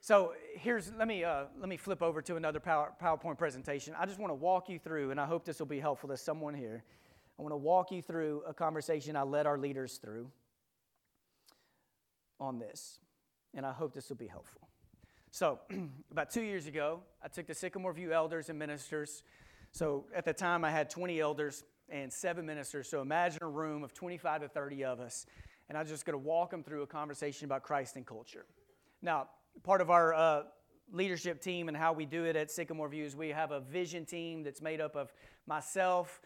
[0.05, 3.95] So here's let me uh, let me flip over to another power, PowerPoint presentation.
[3.97, 6.15] I just want to walk you through, and I hope this will be helpful to
[6.15, 6.83] someone here.
[7.39, 10.29] I want to walk you through a conversation I led our leaders through
[12.39, 12.99] on this,
[13.55, 14.69] and I hope this will be helpful.
[15.31, 15.61] So,
[16.11, 19.23] about two years ago, I took the Sycamore View elders and ministers.
[19.71, 22.87] So, at the time, I had 20 elders and seven ministers.
[22.87, 25.25] So, imagine a room of 25 to 30 of us,
[25.67, 28.45] and I was just going to walk them through a conversation about Christ and culture.
[29.01, 29.29] Now,
[29.63, 30.43] part of our uh,
[30.91, 34.05] leadership team and how we do it at Sycamore View is we have a vision
[34.05, 35.13] team that's made up of
[35.47, 36.21] myself,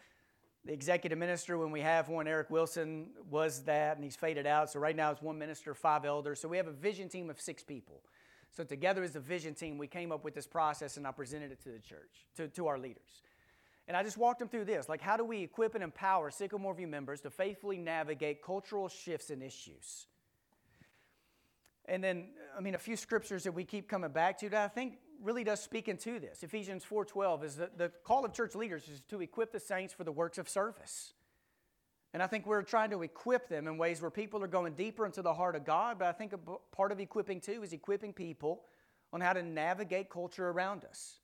[0.64, 4.70] the executive minister, when we have one, Eric Wilson was that, and he's faded out.
[4.70, 6.38] So right now it's one minister, five elders.
[6.38, 8.02] So we have a vision team of six people.
[8.52, 11.52] So together as a vision team, we came up with this process and I presented
[11.52, 13.22] it to the church, to, to our leaders.
[13.88, 14.88] And I just walked them through this.
[14.88, 19.30] Like, how do we equip and empower Sycamore View members to faithfully navigate cultural shifts
[19.30, 20.06] and issues?
[21.90, 24.68] And then, I mean, a few scriptures that we keep coming back to that I
[24.68, 26.44] think really does speak into this.
[26.44, 30.04] Ephesians 4.12 is that the call of church leaders is to equip the saints for
[30.04, 31.14] the works of service.
[32.14, 35.04] And I think we're trying to equip them in ways where people are going deeper
[35.04, 36.32] into the heart of God, but I think
[36.70, 38.62] part of equipping too is equipping people
[39.12, 41.16] on how to navigate culture around us.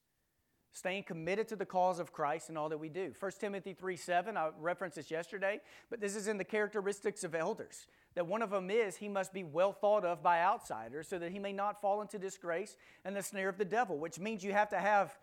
[0.73, 3.15] Staying committed to the cause of Christ in all that we do.
[3.19, 7.87] 1 Timothy 3.7 I referenced this yesterday, but this is in the characteristics of elders
[8.17, 11.31] that one of them is he must be well thought of by outsiders so that
[11.31, 14.53] he may not fall into disgrace and the snare of the devil, which means you
[14.53, 15.17] have to have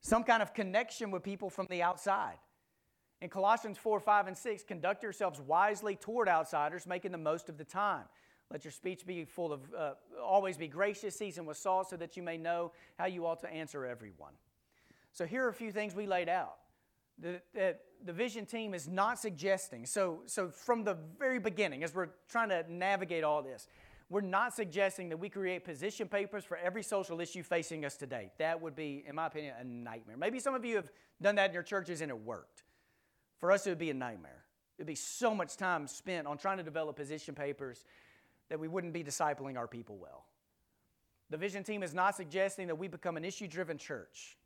[0.00, 2.36] some kind of connection with people from the outside.
[3.20, 7.56] In Colossians 4, 5, and 6, conduct yourselves wisely toward outsiders, making the most of
[7.56, 8.04] the time.
[8.50, 12.16] Let your speech be full of, uh, always be gracious, seasoned with salt, so that
[12.16, 14.32] you may know how you ought to answer everyone.
[15.12, 16.56] So here are a few things we laid out
[17.54, 19.86] that the vision team is not suggesting.
[19.86, 23.68] So, so from the very beginning, as we're trying to navigate all this,
[24.08, 28.30] we're not suggesting that we create position papers for every social issue facing us today.
[28.38, 30.16] That would be, in my opinion, a nightmare.
[30.16, 30.90] Maybe some of you have
[31.22, 32.64] done that in your churches and it worked.
[33.38, 34.44] For us, it would be a nightmare.
[34.78, 37.84] It would be so much time spent on trying to develop position papers
[38.48, 40.26] that we wouldn't be discipling our people well.
[41.30, 44.36] The vision team is not suggesting that we become an issue driven church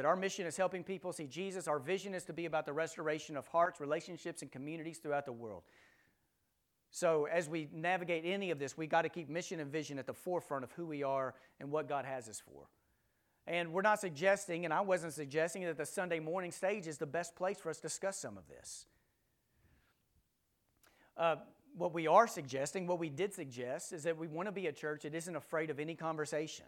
[0.00, 1.68] that our mission is helping people see Jesus.
[1.68, 5.32] Our vision is to be about the restoration of hearts, relationships, and communities throughout the
[5.32, 5.62] world.
[6.90, 10.06] So, as we navigate any of this, we got to keep mission and vision at
[10.06, 12.68] the forefront of who we are and what God has us for.
[13.46, 17.04] And we're not suggesting, and I wasn't suggesting, that the Sunday morning stage is the
[17.04, 18.86] best place for us to discuss some of this.
[21.14, 21.36] Uh,
[21.76, 24.72] what we are suggesting, what we did suggest, is that we want to be a
[24.72, 26.64] church that isn't afraid of any conversation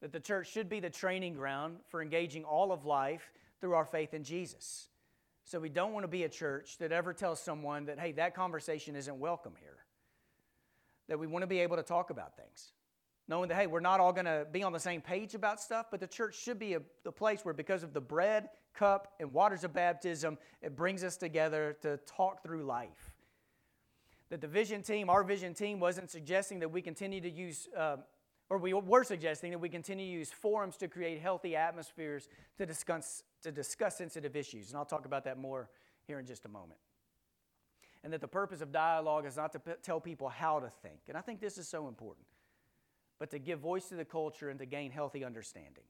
[0.00, 3.84] that the church should be the training ground for engaging all of life through our
[3.84, 4.88] faith in Jesus.
[5.44, 8.34] So we don't want to be a church that ever tells someone that, hey, that
[8.34, 9.78] conversation isn't welcome here.
[11.08, 12.72] That we want to be able to talk about things.
[13.26, 15.86] Knowing that, hey, we're not all going to be on the same page about stuff,
[15.90, 19.32] but the church should be a, the place where, because of the bread, cup, and
[19.32, 23.14] waters of baptism, it brings us together to talk through life.
[24.30, 27.96] That the vision team, our vision team, wasn't suggesting that we continue to use uh,
[28.50, 32.64] or we were suggesting that we continue to use forums to create healthy atmospheres to
[32.64, 34.70] discuss, to discuss sensitive issues.
[34.70, 35.68] And I'll talk about that more
[36.06, 36.80] here in just a moment.
[38.02, 41.00] And that the purpose of dialogue is not to p- tell people how to think.
[41.08, 42.26] And I think this is so important,
[43.18, 45.84] but to give voice to the culture and to gain healthy understanding.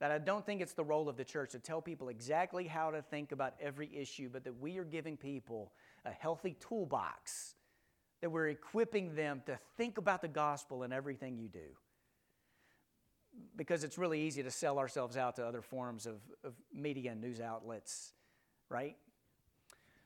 [0.00, 2.90] That I don't think it's the role of the church to tell people exactly how
[2.90, 5.72] to think about every issue, but that we are giving people
[6.04, 7.54] a healthy toolbox
[8.20, 11.76] that we're equipping them to think about the gospel in everything you do.
[13.56, 17.20] Because it's really easy to sell ourselves out to other forms of, of media and
[17.20, 18.12] news outlets,
[18.70, 18.96] right?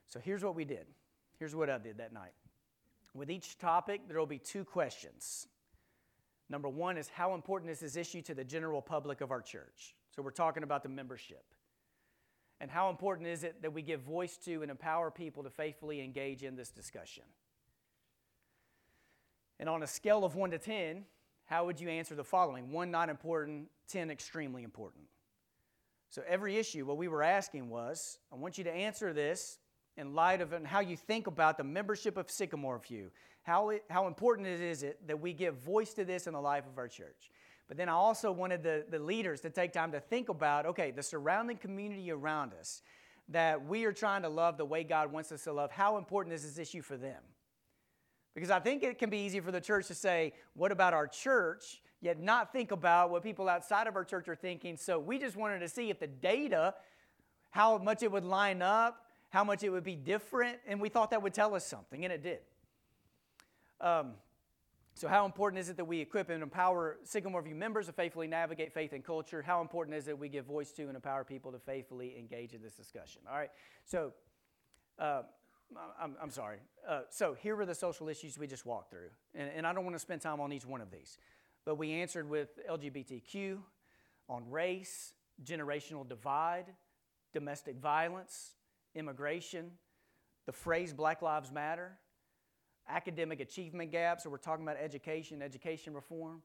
[0.09, 0.87] So here's what we did.
[1.39, 2.33] Here's what I did that night.
[3.15, 5.47] With each topic, there will be two questions.
[6.49, 9.95] Number one is how important is this issue to the general public of our church?
[10.15, 11.45] So we're talking about the membership.
[12.61, 16.03] And how important is it that we give voice to and empower people to faithfully
[16.03, 17.23] engage in this discussion?
[19.61, 21.05] And on a scale of 1 to 10,
[21.45, 22.73] how would you answer the following?
[22.73, 25.05] 1 not important, 10 extremely important.
[26.09, 29.59] So every issue, what we were asking was, I want you to answer this
[29.99, 33.11] in light of how you think about the membership of Sycamore View.
[33.43, 36.79] How, how important is it that we give voice to this in the life of
[36.79, 37.31] our church?
[37.69, 40.91] But then I also wanted the, the leaders to take time to think about, okay,
[40.91, 42.81] the surrounding community around us
[43.29, 45.71] that we are trying to love the way God wants us to love.
[45.71, 47.23] How important is this issue for them?
[48.35, 51.07] Because I think it can be easy for the church to say, what about our
[51.07, 51.83] church?
[52.01, 54.77] Yet not think about what people outside of our church are thinking.
[54.77, 56.75] So we just wanted to see if the data,
[57.51, 61.11] how much it would line up, how much it would be different, and we thought
[61.11, 62.41] that would tell us something, and it did.
[63.81, 64.15] Um,
[64.95, 68.27] So, how important is it that we equip and empower Sycamore View members to faithfully
[68.27, 69.41] navigate faith and culture?
[69.41, 72.61] How important is it we give voice to and empower people to faithfully engage in
[72.61, 73.23] this discussion?
[73.31, 73.51] All right.
[73.85, 74.13] So,
[74.99, 75.23] uh,
[76.01, 76.59] I'm, I'm, sorry.
[76.89, 79.11] Uh, so, here were the social issues we just walked through.
[79.35, 81.19] And, and I don't want to spend time on each one of these.
[81.65, 83.59] But we answered with LGBTQ,
[84.29, 85.13] on race,
[85.45, 86.67] generational divide,
[87.33, 88.53] domestic violence,
[88.95, 89.71] immigration,
[90.47, 91.93] the phrase Black Lives Matter,
[92.89, 96.43] academic achievement gaps, so we're talking about education, education reform,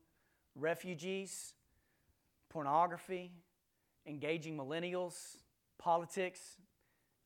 [0.55, 1.53] refugees,
[2.49, 3.31] pornography,
[4.05, 5.37] engaging millennials,
[5.77, 6.57] politics,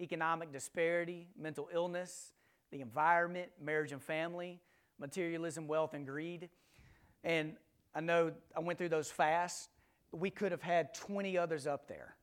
[0.01, 2.33] economic disparity, mental illness,
[2.71, 4.59] the environment, marriage and family,
[4.99, 6.49] materialism, wealth, and greed.
[7.23, 7.53] And
[7.95, 9.69] I know I went through those fast.
[10.11, 12.15] We could have had 20 others up there,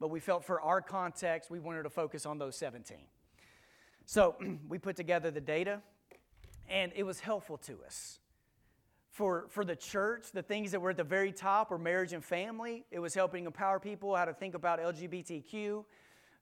[0.00, 2.96] but we felt for our context, we wanted to focus on those 17.
[4.06, 4.36] So
[4.68, 5.82] we put together the data,
[6.68, 8.20] and it was helpful to us.
[9.10, 12.24] For, for the church, the things that were at the very top were marriage and
[12.24, 12.84] family.
[12.92, 15.84] It was helping empower people how to think about LGBTQ.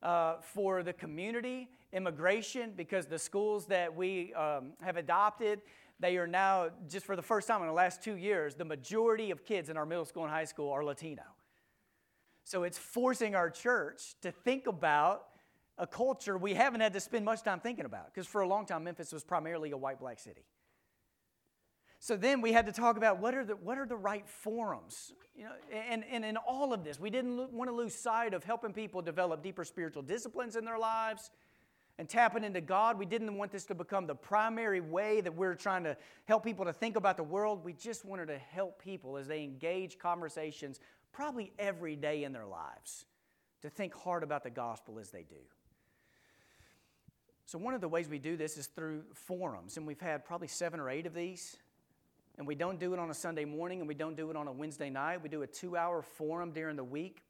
[0.03, 5.63] Uh, for the community, immigration, because the schools that we um, have adopted,
[5.99, 9.31] they are now, just for the first time in the last two years, the majority
[9.31, 11.23] of kids in our middle school and high school are Latino.
[12.45, 15.25] So it's forcing our church to think about
[15.79, 18.67] a culture we haven't had to spend much time thinking about because for a long
[18.67, 20.45] time Memphis was primarily a white black city.
[22.07, 25.13] So then we had to talk about what are the, what are the right forums.
[25.37, 28.45] You know, and, and in all of this, we didn't want to lose sight of
[28.45, 31.33] helping people develop deeper spiritual disciplines in their lives
[31.99, 32.97] and tapping into God.
[32.97, 35.97] We didn't want this to become the primary way that we're trying to
[36.27, 37.65] help people to think about the world.
[37.65, 40.79] We just wanted to help people as they engage conversations
[41.13, 43.05] probably every day in their lives
[43.63, 45.43] to think hard about the gospel as they do.
[47.47, 50.47] So, one of the ways we do this is through forums, and we've had probably
[50.49, 51.57] seven or eight of these.
[52.39, 54.47] And we don't do it on a Sunday morning and we don't do it on
[54.47, 55.23] a Wednesday night.
[55.23, 57.23] We do a two hour forum during the week.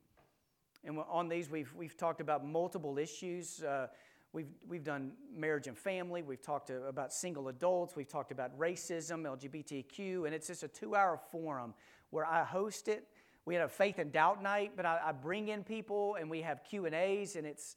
[0.84, 3.62] And on these, we've, we've talked about multiple issues.
[3.62, 3.86] Uh,
[4.32, 6.22] we've, we've done marriage and family.
[6.22, 7.94] We've talked to, about single adults.
[7.94, 10.26] We've talked about racism, LGBTQ.
[10.26, 11.74] And it's just a two hour forum
[12.10, 13.06] where I host it.
[13.44, 16.42] We had a faith and doubt night, but I, I bring in people and we
[16.42, 17.36] have Q&As.
[17.36, 17.76] And it's,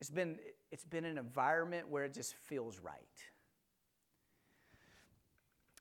[0.00, 0.38] it's, been,
[0.72, 2.96] it's been an environment where it just feels right.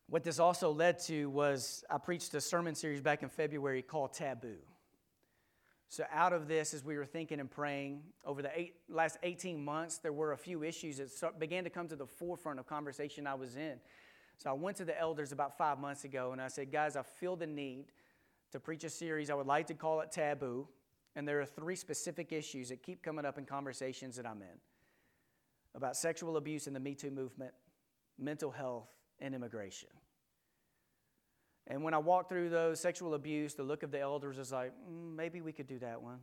[0.09, 4.13] What this also led to was I preached a sermon series back in February called
[4.13, 4.57] Taboo.
[5.87, 9.63] So, out of this, as we were thinking and praying over the eight, last 18
[9.63, 13.27] months, there were a few issues that began to come to the forefront of conversation
[13.27, 13.79] I was in.
[14.37, 17.03] So, I went to the elders about five months ago and I said, Guys, I
[17.03, 17.85] feel the need
[18.51, 19.29] to preach a series.
[19.29, 20.67] I would like to call it Taboo.
[21.15, 24.57] And there are three specific issues that keep coming up in conversations that I'm in
[25.75, 27.51] about sexual abuse in the Me Too movement,
[28.17, 28.87] mental health,
[29.19, 29.89] and immigration.
[31.69, 34.71] And when I walked through those, sexual abuse, the look of the elders was like,
[34.71, 36.19] mm, maybe we could do that one.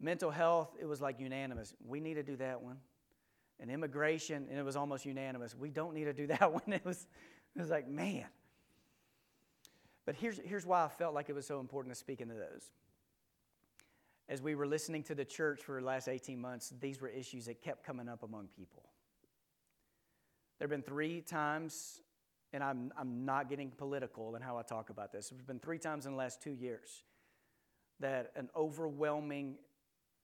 [0.00, 1.74] Mental health, it was like unanimous.
[1.86, 2.78] We need to do that one.
[3.60, 5.54] And immigration, and it was almost unanimous.
[5.54, 6.72] We don't need to do that one.
[6.72, 7.06] It was,
[7.54, 8.24] it was like, man.
[10.06, 12.72] But here's, here's why I felt like it was so important to speak into those.
[14.28, 17.44] As we were listening to the church for the last 18 months, these were issues
[17.46, 18.82] that kept coming up among people.
[20.58, 22.00] There have been three times,
[22.52, 25.28] and I'm, I'm not getting political in how I talk about this.
[25.28, 27.02] There's been three times in the last two years
[28.00, 29.56] that an overwhelming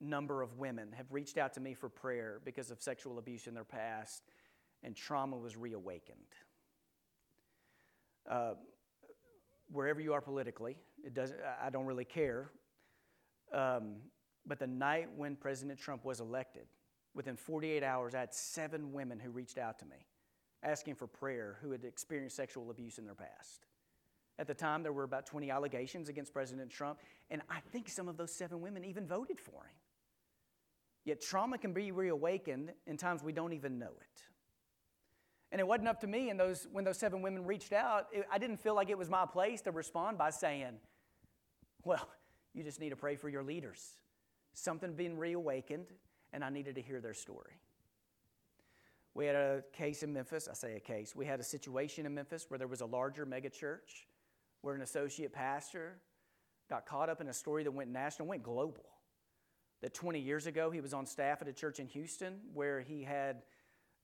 [0.00, 3.54] number of women have reached out to me for prayer because of sexual abuse in
[3.54, 4.22] their past,
[4.82, 6.18] and trauma was reawakened.
[8.28, 8.54] Uh,
[9.72, 12.50] wherever you are politically, it doesn't, I don't really care.
[13.52, 13.96] Um,
[14.46, 16.66] but the night when President Trump was elected,
[17.14, 20.06] within 48 hours, I had seven women who reached out to me
[20.62, 23.66] asking for prayer who had experienced sexual abuse in their past.
[24.38, 27.00] At the time, there were about 20 allegations against President Trump,
[27.30, 29.76] and I think some of those seven women even voted for him.
[31.04, 34.22] Yet trauma can be reawakened in times we don't even know it.
[35.50, 38.26] And it wasn't up to me, and those, when those seven women reached out, it,
[38.30, 40.74] I didn't feel like it was my place to respond by saying,
[41.84, 42.06] Well,
[42.54, 43.94] you just need to pray for your leaders.
[44.52, 45.86] Something being reawakened,
[46.32, 47.54] and I needed to hear their story.
[49.18, 50.46] We had a case in Memphis.
[50.48, 51.16] I say a case.
[51.16, 54.06] We had a situation in Memphis where there was a larger megachurch
[54.62, 55.98] where an associate pastor
[56.70, 58.84] got caught up in a story that went national, went global.
[59.82, 63.02] That 20 years ago he was on staff at a church in Houston where he
[63.02, 63.42] had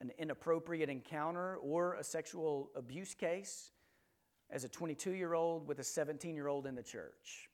[0.01, 3.71] an inappropriate encounter or a sexual abuse case
[4.51, 7.51] as a 22 year old with a 17 year old in the church.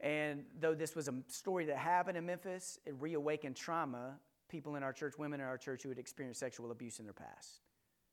[0.00, 4.82] And though this was a story that happened in Memphis, it reawakened trauma people in
[4.82, 7.60] our church, women in our church who had experienced sexual abuse in their past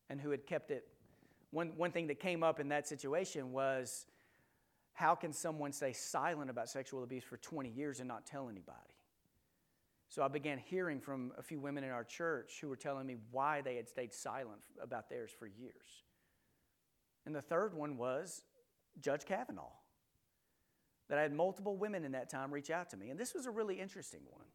[0.09, 0.87] and who had kept it
[1.51, 4.05] one, one thing that came up in that situation was
[4.93, 8.95] how can someone stay silent about sexual abuse for 20 years and not tell anybody?
[10.09, 13.17] So I began hearing from a few women in our church who were telling me
[13.31, 16.03] why they had stayed silent about theirs for years.
[17.25, 18.43] And the third one was
[19.01, 19.73] Judge Kavanaugh.
[21.09, 23.09] That I had multiple women in that time reach out to me.
[23.09, 24.45] And this was a really interesting one.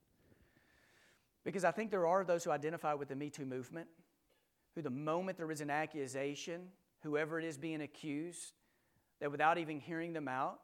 [1.45, 3.89] Because I think there are those who identify with the Me Too movement,
[4.75, 6.69] who the moment there is an accusation,
[7.03, 8.53] whoever it is being accused,
[9.21, 10.61] that without even hearing them out,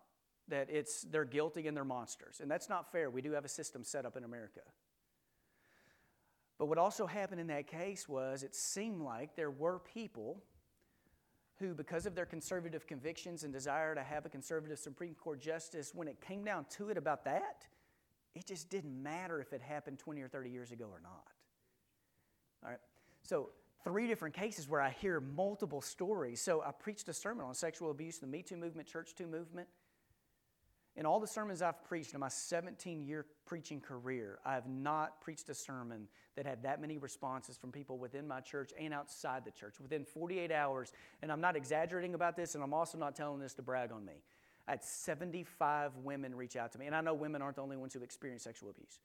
[0.48, 2.40] that it's they're guilty and they're monsters.
[2.40, 3.10] And that's not fair.
[3.10, 4.60] We do have a system set up in America.
[6.58, 10.42] But what also happened in that case was it seemed like there were people
[11.58, 15.94] who, because of their conservative convictions and desire to have a conservative Supreme Court justice,
[15.94, 17.66] when it came down to it about that,
[18.36, 21.26] it just didn't matter if it happened 20 or 30 years ago or not.
[22.62, 22.80] All right?
[23.22, 23.50] So,
[23.82, 26.40] three different cases where I hear multiple stories.
[26.40, 29.68] So, I preached a sermon on sexual abuse, the Me Too movement, Church Too movement.
[30.96, 35.20] In all the sermons I've preached in my 17 year preaching career, I have not
[35.20, 39.44] preached a sermon that had that many responses from people within my church and outside
[39.44, 40.92] the church within 48 hours.
[41.22, 44.06] And I'm not exaggerating about this, and I'm also not telling this to brag on
[44.06, 44.22] me.
[44.66, 47.76] I had 75 women reach out to me, and I know women aren't the only
[47.76, 48.98] ones who experience sexual abuse.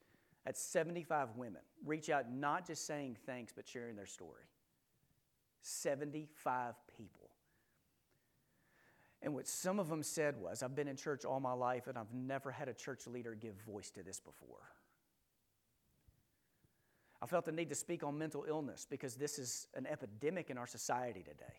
[0.44, 4.44] I had 75 women reach out, not just saying thanks, but sharing their story.
[5.62, 7.30] 75 people.
[9.22, 11.96] And what some of them said was, I've been in church all my life and
[11.96, 14.58] I've never had a church leader give voice to this before.
[17.22, 20.58] I felt the need to speak on mental illness because this is an epidemic in
[20.58, 21.54] our society today.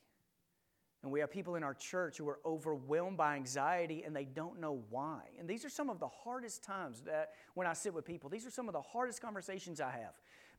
[1.04, 4.62] And we have people in our church who are overwhelmed by anxiety and they don't
[4.62, 5.20] know why.
[5.38, 8.48] And these are some of the hardest times that when I sit with people, these
[8.48, 10.14] are some of the hardest conversations I have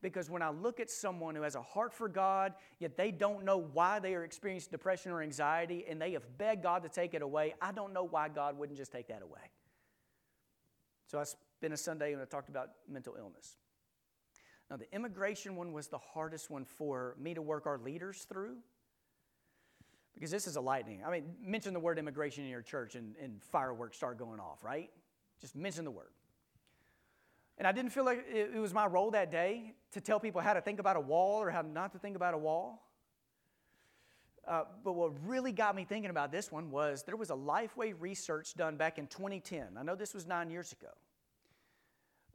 [0.05, 3.43] because when I look at someone who has a heart for God, yet they don't
[3.43, 7.15] know why they are experiencing depression or anxiety, and they have begged God to take
[7.15, 9.41] it away, I don't know why God wouldn't just take that away.
[11.07, 13.57] So I spent a Sunday and I talked about mental illness.
[14.71, 18.57] Now, the immigration one was the hardest one for me to work our leaders through
[20.15, 21.03] because this is a lightning.
[21.07, 24.63] I mean, mention the word immigration in your church and, and fireworks start going off,
[24.63, 24.91] right?
[25.41, 26.13] Just mention the word.
[27.59, 30.55] And I didn't feel like it was my role that day to tell people how
[30.55, 32.83] to think about a wall or how not to think about a wall.
[34.47, 37.95] Uh, but what really got me thinking about this one was there was a Lifeway
[37.99, 39.69] research done back in 2010.
[39.79, 40.91] I know this was nine years ago.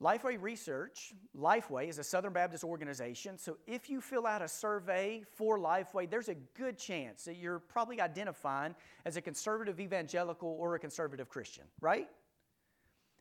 [0.01, 3.37] Lifeway Research, Lifeway is a Southern Baptist organization.
[3.37, 7.59] So if you fill out a survey for Lifeway, there's a good chance that you're
[7.59, 8.75] probably identifying
[9.05, 12.07] as a conservative evangelical or a conservative Christian, right?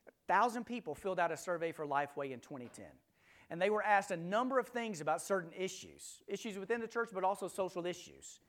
[0.06, 2.86] A 1,000 people filled out a survey for Lifeway in 2010.
[3.50, 7.08] And they were asked a number of things about certain issues, issues within the church,
[7.12, 8.40] but also social issues.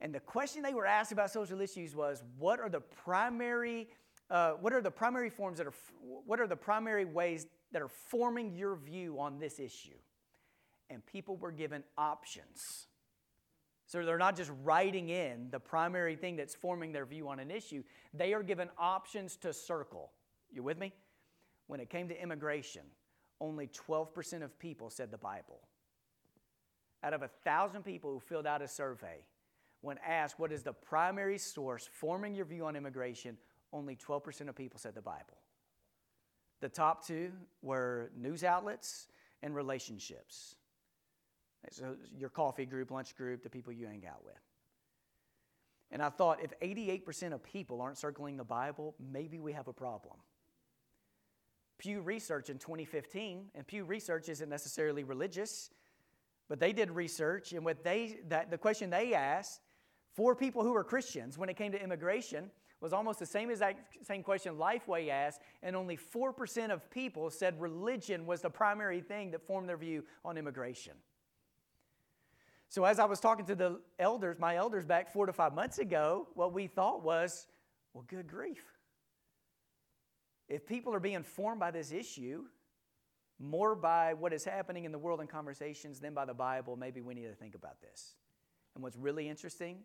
[0.00, 3.88] And the question they were asked about social issues was what are the primary,
[4.30, 5.74] uh, what are the primary forms that are,
[6.26, 9.98] what are the primary ways that are forming your view on this issue?
[10.90, 12.86] And people were given options.
[13.86, 17.50] So they're not just writing in the primary thing that's forming their view on an
[17.50, 20.10] issue, they are given options to circle.
[20.52, 20.92] You with me?
[21.66, 22.82] When it came to immigration,
[23.40, 25.60] only 12% of people said the Bible.
[27.02, 29.18] Out of a thousand people who filled out a survey,
[29.82, 33.36] when asked what is the primary source forming your view on immigration,
[33.74, 35.36] only 12% of people said the Bible.
[36.60, 39.08] The top two were news outlets
[39.42, 40.54] and relationships.
[41.70, 44.34] So your coffee group, lunch group, the people you hang out with.
[45.90, 49.72] And I thought if 88% of people aren't circling the Bible, maybe we have a
[49.72, 50.16] problem.
[51.78, 55.70] Pew Research in 2015, and Pew Research isn't necessarily religious,
[56.48, 59.60] but they did research, and what they that the question they asked
[60.14, 62.50] for people who were Christians when it came to immigration
[62.84, 67.58] was almost the same exact same question Lifeway asked, and only 4% of people said
[67.58, 70.92] religion was the primary thing that formed their view on immigration.
[72.68, 75.78] So as I was talking to the elders, my elders back four to five months
[75.78, 77.46] ago, what we thought was,
[77.94, 78.64] well, good grief.
[80.50, 82.44] If people are being formed by this issue,
[83.38, 87.00] more by what is happening in the world and conversations than by the Bible, maybe
[87.00, 88.16] we need to think about this.
[88.74, 89.84] And what's really interesting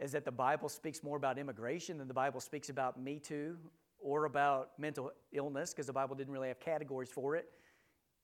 [0.00, 3.56] is that the Bible speaks more about immigration than the Bible speaks about Me Too
[4.00, 7.50] or about mental illness, because the Bible didn't really have categories for it.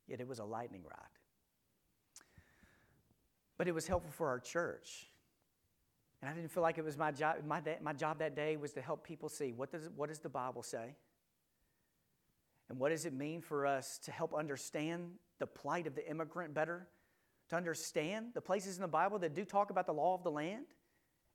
[0.09, 1.09] Yet it was a lightning rod.
[3.59, 5.07] But it was helpful for our church.
[6.23, 7.37] And I didn't feel like it was my job.
[7.47, 10.31] My, my job that day was to help people see what does, what does the
[10.31, 10.95] Bible say?
[12.69, 16.55] And what does it mean for us to help understand the plight of the immigrant
[16.55, 16.89] better?
[17.51, 20.31] To understand the places in the Bible that do talk about the law of the
[20.31, 20.65] land?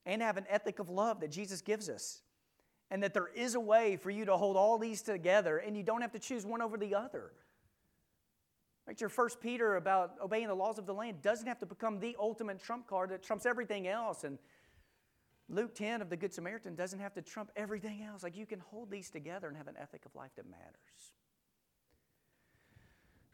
[0.06, 2.22] And have an ethic of love that Jesus gives us.
[2.89, 5.84] And that there is a way for you to hold all these together and you
[5.84, 7.32] don't have to choose one over the other.
[8.86, 11.99] Like your first Peter about obeying the laws of the land doesn't have to become
[11.99, 14.26] the ultimate trump card that trumps everything else.
[14.26, 14.38] And
[15.47, 18.24] Luke 10 of the Good Samaritan doesn't have to trump everything else.
[18.24, 21.14] Like you can hold these together and have an ethic of life that matters.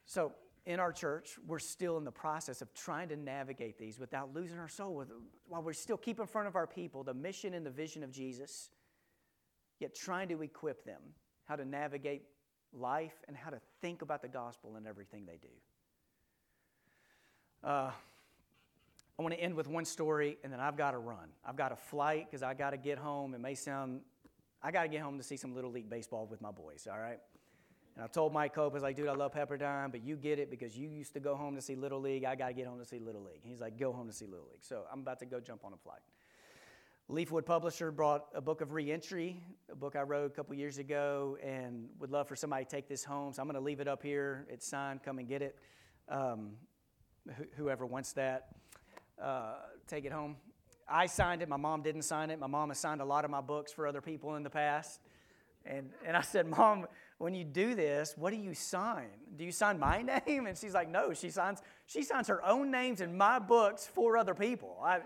[0.06, 0.34] So,
[0.68, 4.60] in our church, we're still in the process of trying to navigate these without losing
[4.60, 5.06] our soul,
[5.48, 8.12] while we still keep in front of our people the mission and the vision of
[8.12, 8.70] Jesus,
[9.80, 11.00] yet trying to equip them
[11.46, 12.24] how to navigate
[12.74, 15.48] life and how to think about the gospel in everything they do.
[17.64, 17.92] Uh,
[19.18, 21.30] I want to end with one story, and then I've got to run.
[21.46, 23.34] I've got a flight because I got to get home.
[23.34, 24.02] It may sound,
[24.62, 27.00] I got to get home to see some Little League Baseball with my boys, all
[27.00, 27.20] right?
[27.98, 30.38] And I told Mike Cope, I was like, dude, I love Pepperdine, but you get
[30.38, 32.26] it because you used to go home to see Little League.
[32.26, 33.42] I got to get home to see Little League.
[33.42, 34.62] He's like, go home to see Little League.
[34.62, 36.02] So I'm about to go jump on a flight.
[37.10, 39.42] Leafwood Publisher brought a book of reentry,
[39.72, 42.88] a book I wrote a couple years ago, and would love for somebody to take
[42.88, 43.34] this home.
[43.34, 44.46] So I'm going to leave it up here.
[44.48, 45.02] It's signed.
[45.02, 45.58] Come and get it.
[46.08, 46.52] Um,
[47.28, 48.50] wh- whoever wants that,
[49.20, 49.56] uh,
[49.88, 50.36] take it home.
[50.88, 51.50] I signed it.
[51.50, 52.38] My mom didn't sign it.
[52.38, 55.00] My mom has signed a lot of my books for other people in the past.
[55.66, 56.86] And, and I said, Mom,
[57.18, 59.10] when you do this, what do you sign?
[59.36, 60.46] Do you sign my name?
[60.46, 64.18] And she's like, No, she signs, she signs her own names in my books for
[64.18, 64.78] other people.
[64.84, 65.00] I,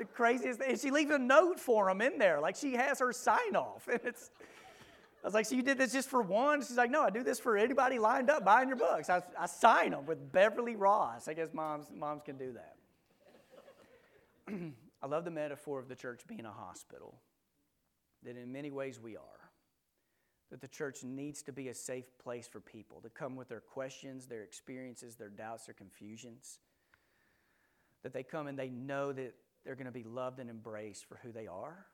[0.00, 0.70] the craziest thing.
[0.70, 2.40] And she leaves a note for them in there.
[2.40, 3.88] Like she has her sign off.
[3.92, 4.30] And it's,
[5.22, 6.62] I was like, so you did this just for one?
[6.62, 9.10] She's like, no, I do this for anybody lined up buying your books.
[9.10, 11.28] I, I sign them with Beverly Ross.
[11.28, 12.76] I guess moms, moms can do that.
[15.02, 17.20] I love the metaphor of the church being a hospital,
[18.22, 19.39] that in many ways we are.
[20.50, 23.60] That the church needs to be a safe place for people to come with their
[23.60, 26.58] questions, their experiences, their doubts, their confusions.
[28.02, 29.34] That they come and they know that
[29.64, 31.86] they're going to be loved and embraced for who they are.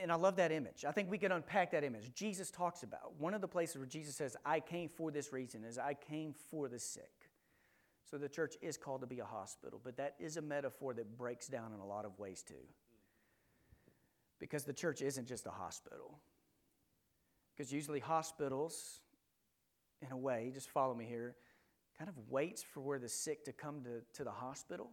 [0.00, 0.84] And I love that image.
[0.84, 2.12] I think we can unpack that image.
[2.14, 5.62] Jesus talks about one of the places where Jesus says, I came for this reason,
[5.62, 7.30] is I came for the sick.
[8.10, 11.16] So the church is called to be a hospital, but that is a metaphor that
[11.16, 12.54] breaks down in a lot of ways too.
[14.42, 16.18] Because the church isn't just a hospital.
[17.54, 18.98] Because usually hospitals,
[20.04, 21.36] in a way, just follow me here,
[21.96, 24.90] kind of waits for where the sick to come to, to the hospital.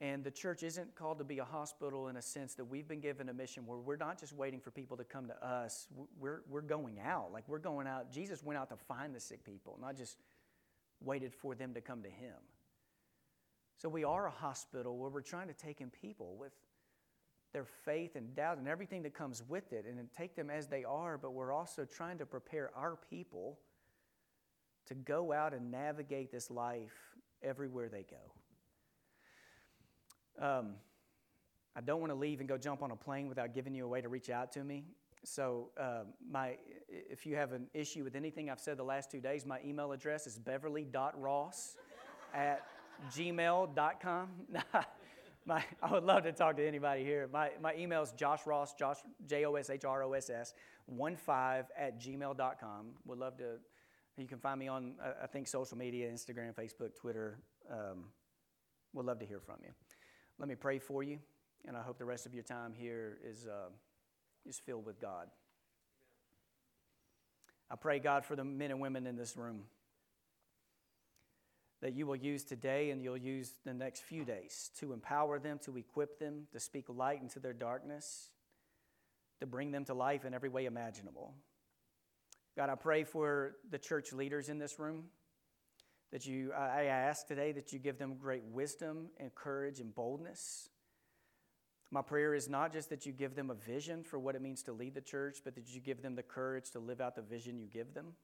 [0.00, 3.00] And the church isn't called to be a hospital in a sense that we've been
[3.00, 5.88] given a mission where we're not just waiting for people to come to us,
[6.20, 7.32] we're, we're going out.
[7.32, 8.12] Like we're going out.
[8.12, 10.18] Jesus went out to find the sick people, not just
[11.00, 12.36] waited for them to come to him.
[13.76, 16.52] So we are a hospital where we're trying to take in people with
[17.54, 20.84] their faith and doubt and everything that comes with it and take them as they
[20.84, 23.58] are, but we're also trying to prepare our people
[24.86, 26.92] to go out and navigate this life
[27.42, 28.16] everywhere they go.
[30.44, 30.72] Um,
[31.76, 33.88] I don't want to leave and go jump on a plane without giving you a
[33.88, 34.84] way to reach out to me.
[35.22, 39.20] So, uh, my, if you have an issue with anything I've said the last two
[39.20, 41.76] days, my email address is beverly.ross
[42.34, 42.66] at
[43.16, 44.28] gmail.com.
[45.46, 47.28] my, I would love to talk to anybody here.
[47.32, 50.54] My, my email is Josh Ross, Josh, J O S H R O S S,
[50.86, 52.86] 1 5 at gmail.com.
[53.06, 53.56] Would love to,
[54.16, 57.38] you can find me on, I think, social media Instagram, Facebook, Twitter.
[57.70, 58.06] Um,
[58.94, 59.70] would love to hear from you.
[60.38, 61.18] Let me pray for you,
[61.66, 63.70] and I hope the rest of your time here is, uh,
[64.46, 65.28] is filled with God.
[67.70, 69.62] I pray, God, for the men and women in this room
[71.84, 75.60] that you will use today and you'll use the next few days to empower them,
[75.62, 78.30] to equip them, to speak light into their darkness,
[79.38, 81.34] to bring them to life in every way imaginable.
[82.56, 85.04] God, I pray for the church leaders in this room
[86.10, 90.70] that you, I ask today that you give them great wisdom and courage and boldness.
[91.90, 94.62] My prayer is not just that you give them a vision for what it means
[94.62, 97.20] to lead the church, but that you give them the courage to live out the
[97.20, 98.14] vision you give them,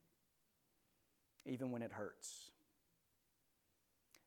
[1.44, 2.52] even when it hurts.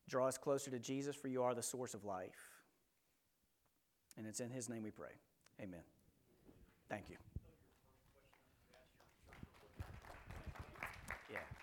[0.09, 2.51] Draw us closer to Jesus, for you are the source of life.
[4.17, 5.13] And it's in his name we pray.
[5.61, 5.83] Amen.
[6.89, 7.17] Thank you.